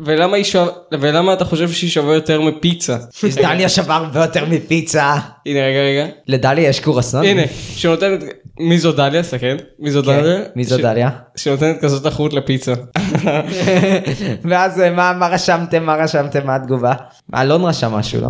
[0.00, 0.68] ולמה היא שווה
[1.00, 2.96] ולמה אתה חושב שהיא שווה יותר מפיצה.
[3.42, 5.14] דליה שווה הרבה יותר מפיצה.
[5.46, 7.24] הנה רגע רגע לדליה יש קורסון?
[7.24, 7.42] הנה
[7.76, 8.20] שנותנת
[8.60, 9.46] מי זו דליה סתכל
[9.78, 11.10] מי זו כן, דליה מי זו דליה?
[11.36, 12.72] שנותנת כזאת תחרות לפיצה.
[14.50, 15.82] ואז אה, מה מה רשמתם?
[15.84, 16.46] מה רשמתם?
[16.46, 16.92] מה התגובה?
[17.34, 18.28] אלון רשם משהו, לא?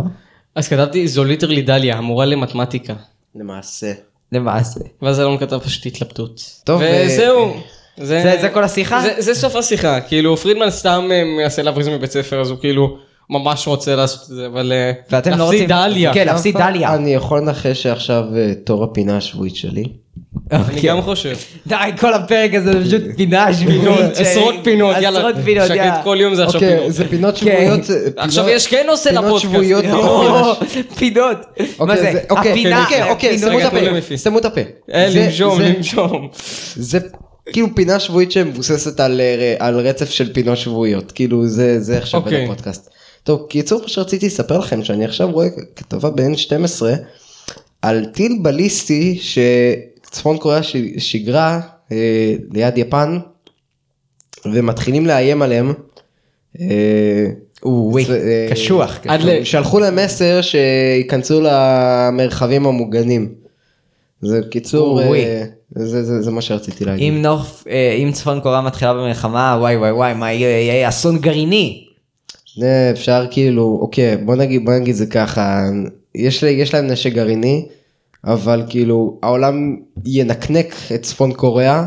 [0.55, 2.93] אז כתבתי זו ליטרלי דליה המורה למתמטיקה.
[3.35, 3.91] למעשה.
[4.31, 4.79] למעשה.
[5.01, 6.41] ואז אלון כתב פשוט התלבטות.
[6.63, 7.53] טוב, וזהו.
[7.97, 9.01] זה- זה כל השיחה?
[9.01, 12.97] זה, זה סוף השיחה, כאילו פרידמן סתם אה, מנסה להבריז מבית ספר אז הוא כאילו
[13.29, 15.67] ממש רוצה לעשות את זה, אבל אה, ואתם לא להפסיד רוצים...
[15.69, 16.13] דליה.
[16.13, 16.93] כן, להפסיד דליה.
[16.95, 19.83] אני יכול לנחש שעכשיו אה, תור הפינה השבועית שלי.
[20.51, 20.81] אני אוקיי.
[20.81, 21.35] גם חושב.
[21.67, 24.17] די, כל הפרק הזה זה פשוט פינה שבועית.
[24.17, 25.19] עשרות פינות, יאללה.
[25.19, 26.03] עשרות פינות, שקט יאללה.
[26.03, 26.93] כל יום זה עכשיו אוקיי, פינות.
[26.93, 27.39] זה פינות כן.
[27.39, 27.89] שבועיות.
[27.89, 29.53] אה, עכשיו פינות- יש כן נושא פינות לפודקאסט.
[29.53, 30.83] שבועיות בתוך או, פינה.
[30.95, 31.37] פינות.
[31.59, 32.19] מה אוקיי, זה?
[32.29, 33.37] אוקיי, הפינה, אוקיי.
[33.37, 34.15] סתמו את הפה.
[34.17, 34.61] סתמו את הפה.
[34.87, 36.27] זה- לנשום, לנשום.
[36.75, 36.99] זה
[37.53, 39.21] כאילו פינה שבועית שמבוססת על,
[39.59, 42.43] על רצף של פינות שבועיות כאילו זה אוקיי.
[42.43, 42.89] הפודקאסט.
[43.27, 46.83] טוב קיצור מה שרציתי לספר לכם שאני עכשיו רואה כתבה ב-N12
[47.81, 50.61] על טיל בליסטי שצפון קוריאה
[50.97, 51.59] שיגרה
[51.91, 53.19] אה, ליד יפן
[54.45, 55.73] ומתחילים לאיים עליהם.
[56.59, 57.25] אה,
[57.63, 58.99] אוי, זה, אה, קשוח.
[59.07, 59.29] עד קשוח.
[59.31, 63.33] ל- שלחו להם מסר שייכנסו למרחבים המוגנים.
[64.21, 65.01] זה קיצור.
[65.01, 65.43] אה,
[65.75, 67.13] זה, זה, זה מה שרציתי להגיד.
[67.13, 71.17] אם נוף, אה, אם צפון קוריאה מתחילה במלחמה, וואי וואי וואי, מה יהיה יהיה אסון
[71.19, 71.86] גרעיני.
[72.91, 75.65] אפשר כאילו אוקיי בוא נגיד בוא נגיד זה ככה
[76.15, 77.65] יש, לי, יש להם נשק גרעיני
[78.25, 81.85] אבל כאילו העולם ינקנק את צפון קוריאה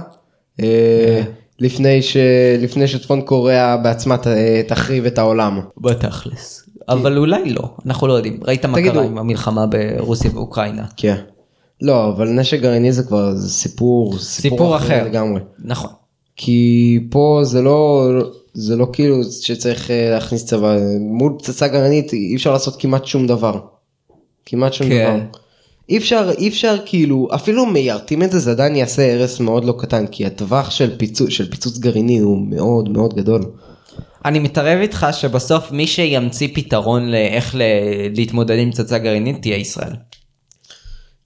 [0.60, 1.22] אה,
[1.58, 2.16] לפני ש...
[2.58, 4.26] לפני שצפון קוריאה בעצמה ת,
[4.66, 5.60] תחריב את העולם.
[5.78, 6.70] בתכלס.
[6.88, 8.40] אבל אולי לא, אנחנו לא יודעים.
[8.42, 8.82] ראית מה.
[8.82, 10.84] קרה עם המלחמה ברוסיה ואוקראינה.
[10.96, 11.16] כן.
[11.82, 15.04] לא אבל נשק גרעיני זה כבר זה סיפור סיפור אחר.
[15.04, 15.40] לגמרי.
[15.64, 15.90] נכון.
[16.36, 18.08] כי פה זה לא
[18.54, 23.26] זה לא כאילו שצריך אה, להכניס צבא מול פצצה גרעינית אי אפשר לעשות כמעט שום
[23.26, 23.60] דבר.
[24.46, 25.16] כמעט שום כן.
[25.16, 25.40] דבר.
[25.88, 29.74] אי אפשר אי אפשר כאילו אפילו מיירטים את זה זה עדיין יעשה הרס מאוד לא
[29.78, 33.42] קטן כי הטווח של פיצוץ של פיצוץ גרעיני הוא מאוד מאוד גדול.
[34.24, 37.56] אני מתערב איתך שבסוף מי שימציא פתרון לאיך
[38.14, 39.92] להתמודד עם פצצה גרעינית תהיה ישראל.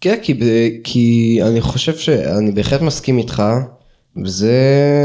[0.01, 0.35] כן כי,
[0.85, 3.43] כי אני חושב שאני בהחלט מסכים איתך
[4.25, 4.57] וזה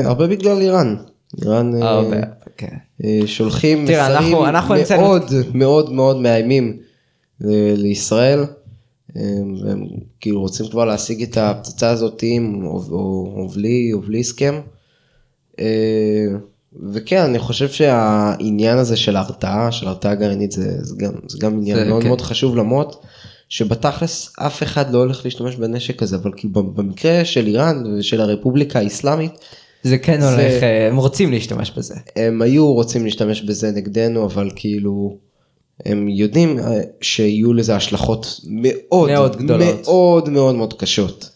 [0.06, 0.96] הרבה בגלל איראן.
[1.42, 2.18] איראן אה, הרבה,
[2.58, 2.76] כן.
[3.04, 4.32] אה, שולחים מסרים
[5.02, 5.24] מאוד
[5.54, 6.78] מאוד מאוד מאיימים
[7.78, 8.40] לישראל.
[9.18, 9.22] אה,
[9.64, 9.84] והם
[10.20, 14.60] כאילו רוצים כבר להשיג את הפצצה הזאת עם או, בלי או בלי הסכם.
[15.60, 16.26] אה,
[16.94, 21.54] וכן אני חושב שהעניין הזה של ההרתעה של הרתעה גרעינית זה, זה גם זה גם
[21.58, 22.08] עניין זה- מאוד כן.
[22.08, 23.06] מאוד חשוב למרות
[23.50, 28.80] שבתכלס אף אחד לא הולך להשתמש בנשק הזה אבל כאילו במקרה של איראן ושל הרפובליקה
[28.80, 29.32] האסלאמית
[29.84, 31.96] זה כן זה- הולך, אה, הם רוצים להשתמש בזה.
[32.16, 35.18] הם היו רוצים להשתמש בזה נגדנו אבל כאילו
[35.86, 36.64] הם יודעים אה,
[37.02, 39.76] שיהיו לזה השלכות מאוד מאוד גדולות.
[39.86, 41.30] מאוד מאוד מאוד קשות.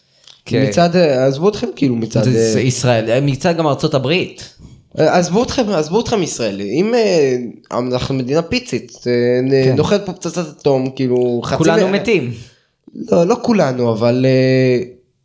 [0.44, 0.66] כן.
[0.68, 4.54] מצד אה, עזבו אתכם כאילו מצד זה- זה ישראל, מצד גם ארצות הברית.
[4.96, 6.94] עזבו אתכם עזבו אתכם ישראל אם
[7.72, 9.44] אנחנו מדינה פיצית כן.
[9.76, 12.30] נוחת פה פצצת אטום כאילו חצי כולנו מ- מתים.
[12.94, 14.26] לא לא כולנו אבל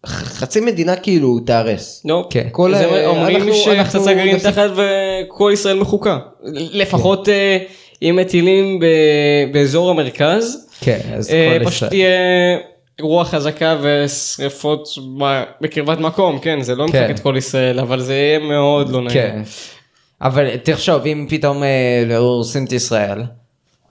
[0.06, 2.02] חצי מדינה כאילו תהרס.
[2.06, 2.48] לא, כן.
[2.52, 6.18] כל זה ה- אומרים אנחנו- אנחנו שפצצה גרעינית נפסיק- תחת וכל ישראל מחוקה.
[6.54, 7.58] לפחות אה,
[8.02, 8.86] אם מטילים ב-
[9.54, 11.90] באזור המרכז, כן, אז אה, כל פשוט ישראל.
[11.90, 12.10] תהיה
[13.02, 14.88] רוח חזקה ושריפות
[15.22, 17.08] ב- בקרבת מקום, כן, זה לא כן.
[17.12, 19.14] את כל ישראל, אבל זה יהיה מאוד לא נעים.
[19.14, 19.42] כן.
[20.22, 23.22] אבל תחשוב, אם פתאום אה, הורסים את ישראל,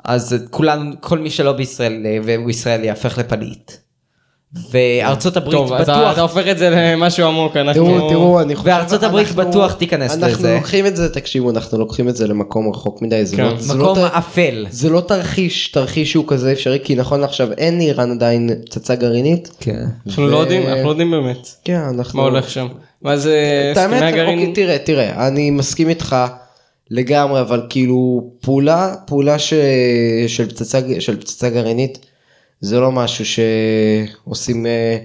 [0.05, 3.73] אז כולנו, כל מי שלא בישראל אה, והוא ישראלי יהפך לפליט.
[4.71, 7.85] וארצות הברית טוב, בטוח, אתה הופך את זה למשהו עמוק, אנחנו...
[7.87, 10.55] תראו תראו אני חושב וארצות הברית אנחנו- בטוח תיכנס אנחנו לזה.
[10.55, 13.43] לוקחים את זה תקשיבו אנחנו לוקחים את זה למקום רחוק מדי זה כן.
[13.43, 14.67] לא- לא מקום אפל.
[14.71, 19.51] זה לא תרחיש תרחיש שהוא כזה אפשרי כי נכון לעכשיו אין לאיראן עדיין פצצה גרעינית.
[19.61, 19.85] כן.
[20.07, 22.19] אנחנו ו- לא יודעים, אנחנו לא יודעים באמת כן אנחנו.
[22.23, 22.67] מה הולך שם.
[23.03, 23.43] מה זה
[23.77, 24.39] האמת, הסכמי הגרעין?
[24.39, 26.17] אוקיי, תראה תראה אני מסכים איתך
[26.91, 29.55] לגמרי אבל כאילו פעולה פעולה ש...
[30.27, 31.99] של פצצה של פצצה גרעינית
[32.61, 34.97] זה לא משהו שעושים אה,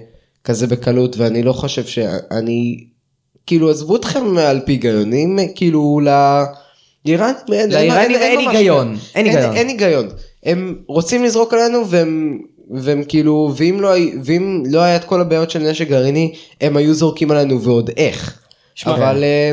[0.44, 2.84] כזה בקלות ואני לא חושב שאני
[3.46, 6.08] כאילו עזבו אתכם על פי היגיון אם כאילו ל...
[7.06, 9.52] לאיראן אין- לאיראנים אין היגיון, אין היגיון.
[9.56, 10.08] אין היגיון
[10.44, 12.38] הם רוצים לזרוק עלינו והם
[12.70, 13.90] והם כאילו ואם לא
[14.24, 18.38] ואם לא היה את כל הבעיות של נשק גרעיני הם היו זורקים עלינו ועוד איך.
[18.74, 19.52] שמע, אבל אה,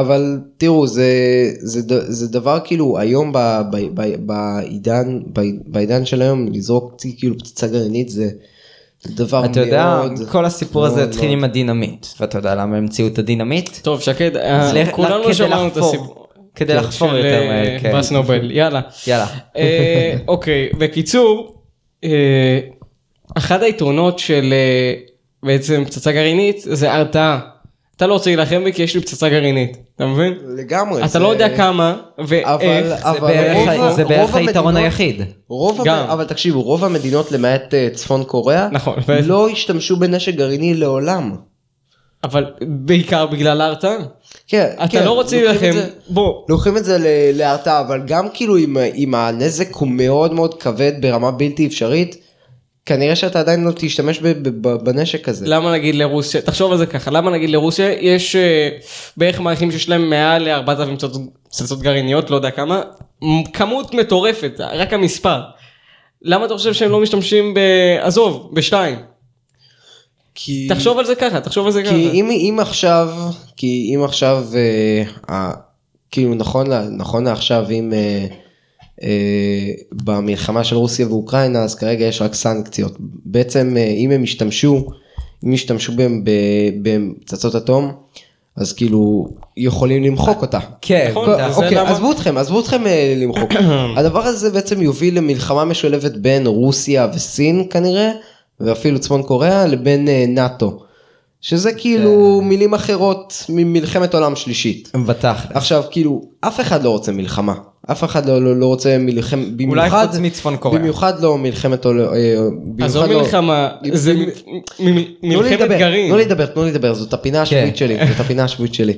[0.00, 1.10] אבל תראו זה
[1.58, 1.80] זה
[2.12, 7.66] זה דבר כאילו היום ב- ב- ב- בעידן ב- בעידן של היום לזרוק כאילו פצצה
[7.66, 8.28] גרעינית זה
[9.02, 11.38] זה דבר מאוד אתה יודע, כל הסיפור הזה מאוד, התחיל מאוד.
[11.38, 13.70] עם הדינמיט, ואתה יודע למה המציאו את הדינמיט?
[13.82, 15.88] טוב שקד, אה, כולנו כדי שמענו את לחפור.
[15.88, 16.26] הסיפור.
[16.54, 17.90] כדי כן, לחפור של, יותר אה, מהר, כן.
[17.92, 18.80] פרס נובל, יאללה.
[19.06, 19.26] יאללה.
[19.56, 21.54] אה, אוקיי, בקיצור,
[22.04, 22.58] אה,
[23.36, 24.94] אחד היתרונות של אה,
[25.42, 27.40] בעצם פצצה גרעינית זה הרתעה.
[27.96, 30.34] אתה לא רוצה להילחם בי כי יש לי פצצה גרעינית, אתה מבין?
[30.56, 31.00] לגמרי.
[31.00, 32.46] אתה זה- לא יודע כמה, ואיך.
[32.48, 33.28] אבל- זה אבל
[34.04, 35.22] בערך- רוב היתרון המדינות- היחיד.
[35.48, 35.98] רוב גם.
[35.98, 36.10] המ...
[36.10, 38.94] אבל תקשיבו, רוב המדינות למעט אה, צפון קוריאה, נכון,
[39.24, 41.36] לא השתמשו בנשק גרעיני לעולם.
[42.24, 43.96] אבל בעיקר בגלל ההרתעה.
[44.48, 46.42] כן, אתה כן, לא רוצה להילחם, זה- בוא.
[46.48, 46.96] לוקחים את זה
[47.34, 48.56] להרתעה, אבל גם כאילו
[48.94, 52.16] אם הנזק הוא מאוד מאוד כבד ברמה בלתי אפשרית,
[52.86, 54.20] כנראה שאתה עדיין לא תשתמש
[54.82, 55.46] בנשק הזה.
[55.48, 58.68] למה נגיד לרוסיה, תחשוב על זה ככה, למה נגיד לרוסיה יש אה,
[59.16, 61.06] בערך מעריכים שיש להם מעל ל-4,000
[61.48, 62.82] פצצות- גרעיניות, לא יודע כמה,
[63.52, 65.40] כמות מטורפת, רק המספר.
[66.22, 67.58] למה אתה חושב שהם לא משתמשים ב...
[68.00, 68.98] עזוב, בשתיים.
[70.34, 70.66] כי...
[70.68, 71.90] תחשוב על זה ככה, תחשוב על זה ככה.
[71.92, 73.08] כי אם, אם עכשיו,
[73.56, 75.50] כי אם עכשיו, אה, אה,
[76.10, 76.66] כאילו נכון,
[76.96, 78.26] נכון לעכשיו, אם אה,
[79.92, 82.96] במלחמה של רוסיה ואוקראינה, אז כרגע יש רק סנקציות.
[83.24, 84.86] בעצם אה, אם הם ישתמשו,
[85.44, 86.24] אם ישתמשו בהם
[86.82, 87.92] בפצצות אטום,
[88.56, 90.58] אז כאילו יכולים למחוק אותה.
[90.80, 93.50] כן, נכון, אוקיי, עזבו אתכם, עזבו אתכם אה, למחוק.
[93.96, 98.10] הדבר הזה בעצם יוביל למלחמה משולבת בין רוסיה וסין כנראה,
[98.60, 100.82] ואפילו צפון קוריאה, לבין אה, נאטו.
[101.40, 102.48] שזה כאילו כן.
[102.48, 104.92] מילים אחרות ממלחמת עולם שלישית.
[105.06, 105.46] בטח.
[105.50, 107.54] עכשיו כאילו אף אחד לא רוצה מלחמה.
[107.90, 110.80] אף אחד לא, לא, לא רוצה מלחמה, אולי במיוחד, חוץ מצפון קוריאה.
[110.80, 112.00] במיוחד לא מלחמת עול...
[112.00, 112.36] אה,
[112.84, 116.08] עזוב לא- מלחמה, זה מ- מ- לי מלחמת לדבר, גרעין.
[116.08, 118.92] תנו לי לדבר, תנו לי לדבר, זאת הפינה השבועית שלי, זאת הפינה השבועית שלי.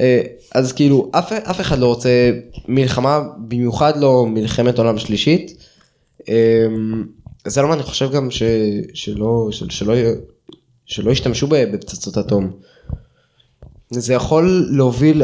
[0.00, 0.20] אה,
[0.54, 2.30] אז כאילו, אף, אף אחד לא רוצה
[2.68, 5.64] מלחמה, במיוחד לא מלחמת עולם שלישית.
[6.28, 6.34] אה,
[7.46, 8.42] זה למה אני חושב גם ש,
[8.94, 9.94] שלא, של, שלא,
[10.86, 12.50] שלא ישתמשו ב- בפצצות אטום.
[13.90, 15.22] זה יכול להוביל,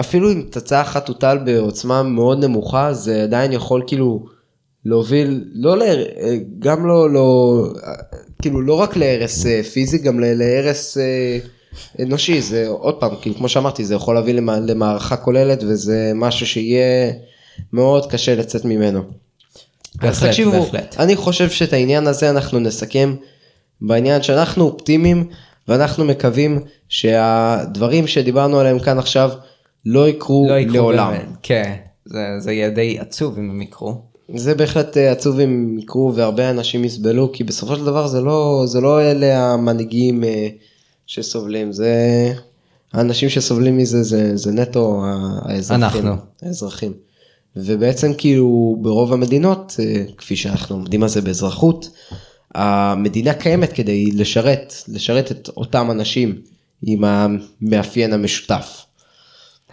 [0.00, 4.24] אפילו אם פצצה אחת תוטל בעוצמה מאוד נמוכה, זה עדיין יכול כאילו
[4.84, 6.04] להוביל, לא להר...
[6.58, 7.58] גם לא, לא,
[8.42, 11.38] כאילו לא רק להרס אה, פיזי, גם ל- להרס אה,
[12.04, 16.46] אנושי, זה עוד פעם, כאילו כמו שאמרתי, זה יכול להביא למע- למערכה כוללת וזה משהו
[16.46, 17.12] שיהיה
[17.72, 18.98] מאוד קשה לצאת ממנו.
[18.98, 19.04] אז
[20.00, 20.96] בהחלט, תקשיבו, בהחלט.
[20.98, 23.14] אני חושב שאת העניין הזה אנחנו נסכם
[23.80, 25.28] בעניין שאנחנו אופטימיים
[25.68, 29.30] ואנחנו מקווים שהדברים שדיברנו עליהם כאן עכשיו
[29.86, 31.10] לא יקרו, לא יקרו לעולם.
[31.12, 31.24] באמת.
[31.42, 31.74] כן,
[32.04, 33.94] זה- זה יהיה די עצוב אם הם יקרו.
[34.34, 38.62] זה בהחלט אה, עצוב אם יקרו והרבה אנשים יסבלו כי בסופו של דבר זה לא
[38.66, 40.48] זה לא אלה המנהיגים אה,
[41.06, 41.92] שסובלים זה
[42.92, 45.02] האנשים שסובלים מזה זה, זה נטו
[45.42, 45.84] האזרחים.
[45.84, 46.16] אנחנו.
[46.42, 46.92] האזרחים.
[47.56, 51.90] ובעצם כאילו ברוב המדינות אה, כפי שאנחנו לומדים על זה באזרחות
[52.54, 56.38] המדינה קיימת כדי לשרת לשרת את אותם אנשים
[56.82, 58.83] עם המאפיין המשותף.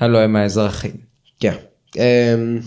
[0.02, 0.92] הלו הם האזרחים.
[1.40, 1.54] כן.
[1.98, 2.60] אמ,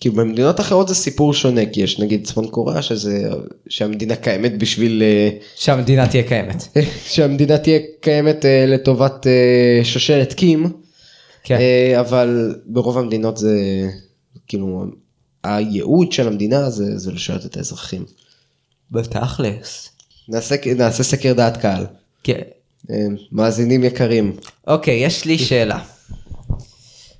[0.00, 3.28] כי במדינות אחרות זה סיפור שונה כי יש נגיד צפון קוריאה שזה
[3.68, 6.64] שהמדינה קיימת בשביל אה, שהמדינה תהיה קיימת.
[7.12, 10.72] שהמדינה תהיה קיימת אה, לטובת אה, שושלת קים
[11.44, 11.58] כן.
[12.00, 13.56] אבל ברוב המדינות זה
[14.48, 14.84] כאילו
[15.44, 18.04] הייעוד של המדינה זה, זה לשרת את האזרחים.
[18.90, 19.88] בתכלס.
[20.28, 21.86] נעשה, נעשה סקר דעת קהל.
[22.22, 22.40] כן.
[22.90, 24.36] אה, מאזינים יקרים.
[24.66, 25.95] אוקיי, יש לי שאלה.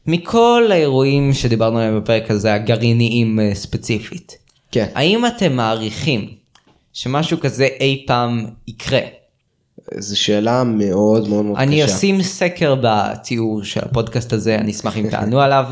[0.06, 4.38] מכל האירועים שדיברנו עליהם בפרק הזה, הגרעיניים אה, ספציפית,
[4.70, 4.86] כן.
[4.94, 6.28] האם אתם מעריכים
[6.92, 9.00] שמשהו כזה אי פעם יקרה?
[9.94, 11.96] זו שאלה מאוד מאוד מאוד אני קשה.
[11.96, 15.64] אשים סקר בתיאור של הפודקאסט הזה, אני אשמח אם תענו עליו,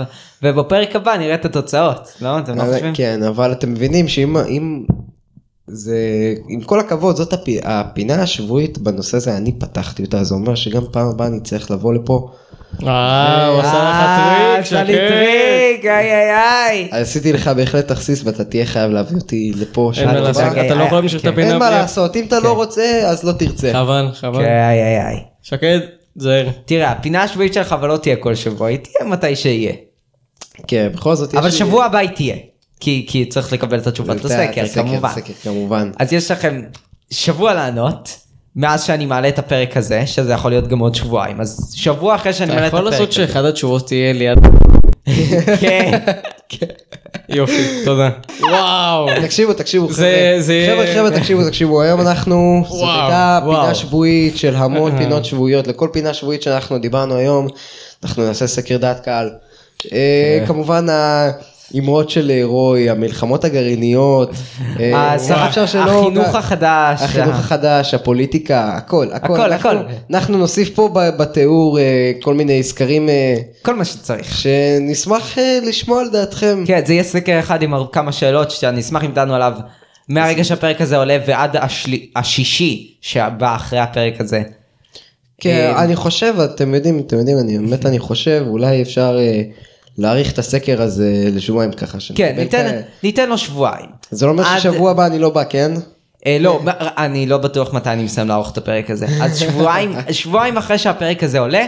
[0.43, 2.39] ובפרק הבא נראה את התוצאות, לא?
[2.39, 2.95] אתם לא חושבים?
[2.95, 4.85] כן, אבל אתם מבינים שאם אם
[5.67, 5.99] זה,
[6.49, 10.83] עם כל הכבוד, זאת הפי, הפינה השבועית בנושא הזה, אני פתחתי אותה, זה אומר שגם
[10.93, 12.31] פעם הבאה אני צריך לבוא לפה.
[12.87, 14.93] אה, הוא עשה לך אה, טריק, עשה לי.
[14.93, 16.31] טריק, איי איי
[16.69, 16.89] איי.
[17.01, 19.93] עשיתי לך בהחלט תכסיס ואתה תהיה חייב להביא אותי לפה.
[19.97, 20.13] אין מה.
[20.21, 21.33] לעשות, אתה לא יכול להמשיך את כן.
[21.33, 23.73] הפינה אין מה בלי- לעשות, אם אתה לא רוצה, אז לא תרצה.
[23.73, 24.41] חבל, כן, חבל.
[24.45, 25.17] איי איי איי.
[25.43, 25.79] שקד,
[26.17, 26.47] זהר.
[26.65, 29.73] תראה, הפינה השבועית שלך אבל לא תהיה כל שבוע, היא תהיה מתי שיהיה.
[30.67, 32.37] כן, בכל זאת יש אבל לי- שבוע הבא היא תהיה.
[32.81, 35.91] כי כי צריך לקבל את התשובות את לסקר, הסקר, כמובן.
[35.99, 36.63] אז יש לכם
[37.11, 38.09] שבוע לענות,
[38.57, 41.41] מאז שאני מעלה את הפרק הזה, שזה יכול להיות גם עוד שבועיים.
[41.41, 43.27] אז שבוע אחרי שאני אתה מעלה את יכול הפרק לעשות הזה.
[43.27, 44.39] שאחד התשובות תהיה ליד...
[45.61, 46.01] כן.
[47.29, 48.11] יופי, תודה.
[48.41, 49.07] וואו.
[49.23, 53.75] תקשיבו, תקשיבו, חבר'ה, חבר'ה, תקשיבו, תקשיבו, היום אנחנו, זאת הייתה פינה.
[53.75, 57.49] שבועית של המון פינות שבועיות, לכל פינה שבועית שאנחנו דיברנו היום,
[58.05, 59.31] אנחנו נעשה סקר דעת קהל.
[59.93, 60.47] אה, כן.
[60.47, 60.87] כמובן
[61.75, 64.31] האמרות של אה, רוי, המלחמות הגרעיניות,
[64.81, 65.17] אה,
[65.67, 67.03] שלא- החינוך החדש.
[67.03, 69.77] החינוך החדש, הפוליטיקה, הכל, הכל, הכל,
[70.11, 71.85] אנחנו- נוסיף פה בתיאור אה,
[72.23, 74.39] כל מיני סקרים אה, כל מה שצריך.
[74.39, 76.65] שנשמח אה, לשמוע על דעתכם.
[76.67, 79.53] כן, זה יהיה סקר אחד עם כמה שאלות שאני אשמח אם תענו עליו
[80.09, 81.57] מהרגע שהפרק הזה עולה ועד
[82.17, 84.43] השישי שבא אחרי הפרק הזה.
[85.41, 89.19] כן, אה, אני חושב, אתם יודעים, אתם יודעים, אני באמת אני חושב, אולי אפשר
[89.99, 91.99] אה, להאריך את הסקר הזה לשבועיים ככה.
[92.15, 92.81] כן, ניתן- כאלה.
[93.03, 93.87] ניתן לו שבועיים.
[94.11, 95.73] זה לא אומר עד- ששבוע הבא אני לא בא, כן?
[96.27, 96.61] אה, לא,
[96.99, 99.07] אני לא בטוח מתי אני מסיים לערוך את הפרק הזה.
[99.23, 101.67] אז שבועיים, שבועיים אחרי שהפרק הזה עולה,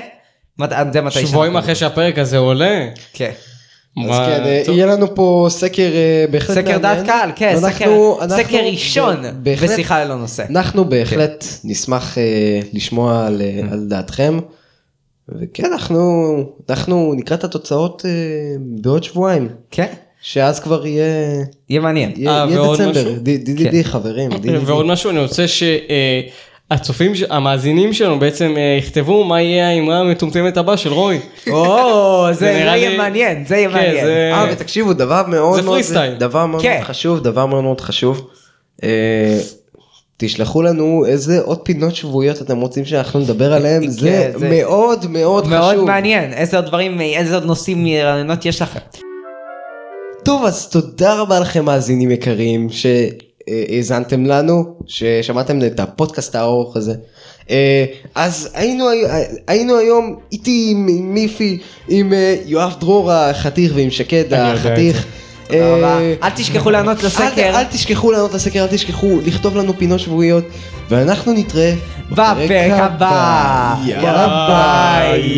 [0.59, 2.87] מת- זה מתי שבועיים אחרי שהפרק הזה עולה.
[3.12, 3.31] כן.
[4.05, 4.62] אז מה- כן, אה.
[4.74, 6.83] יהיה לנו פה סקר אה, בהחלט סקר מעניין.
[6.83, 10.45] דעת קהל, כן, סקר- אנחנו סקר ראשון בשיחה ללא נושא.
[10.51, 12.22] אנחנו בהחלט נשמח אה,
[12.72, 13.66] לשמוע על, כן.
[13.68, 14.39] אה, על דעתכם.
[15.29, 16.35] וכן, אנחנו,
[16.70, 18.11] אנחנו נקרא את התוצאות אה,
[18.59, 19.87] בעוד שבועיים, כן,
[20.22, 21.05] שאז כבר יהיה,
[21.70, 22.12] יהיה מעניין.
[22.16, 23.16] יהיה, אה, יהיה דצמבר, משהו?
[23.16, 23.70] די- די די כן.
[23.70, 24.59] די חברים, די די די.
[24.59, 30.77] ועוד משהו אני רוצה שהצופים, המאזינים שלנו בעצם אה, יכתבו מה יהיה האמרה המטומטמת הבאה
[30.77, 31.18] של רוי.
[31.51, 34.05] או, זה יהיה לי- מעניין, זה יהיה כן, מעניין.
[34.05, 35.79] זה- אה, ותקשיבו, דבר מאוד זה מאוד,
[36.62, 36.70] כן.
[36.70, 38.29] מאוד חשוב, דבר מאוד מאוד חשוב.
[40.22, 44.48] אה, תשלחו לנו איזה עוד פינות שבועיות אתם רוצים שאנחנו נדבר עליהם, זה כן, זה-
[44.50, 45.56] מאוד מאוד חשוב.
[45.58, 48.80] מאוד מעניין, איזה עוד דברים, איזה עוד נושאים מרעיונות יש לכם.
[50.24, 56.94] טוב אז תודה רבה לכם מאזינים יקרים שהאזנתם לנו ששמעתם את הפודקאסט הארוך הזה.
[57.50, 58.84] אה, אז היינו,
[59.46, 61.58] היינו היום איתי עם מיפי
[61.88, 65.06] עם אה, יואב דרור החתיך ועם שקד אני יודע את החתיך.
[65.53, 70.44] אה, אל תשכחו לענות לסקר אל תשכחו לענות לסקר, אל תשכחו לכתוב לנו פינות שבועיות
[70.90, 71.74] ואנחנו נתראה
[72.11, 73.74] בפרק הבא.
[73.84, 75.36] יאללה ביי.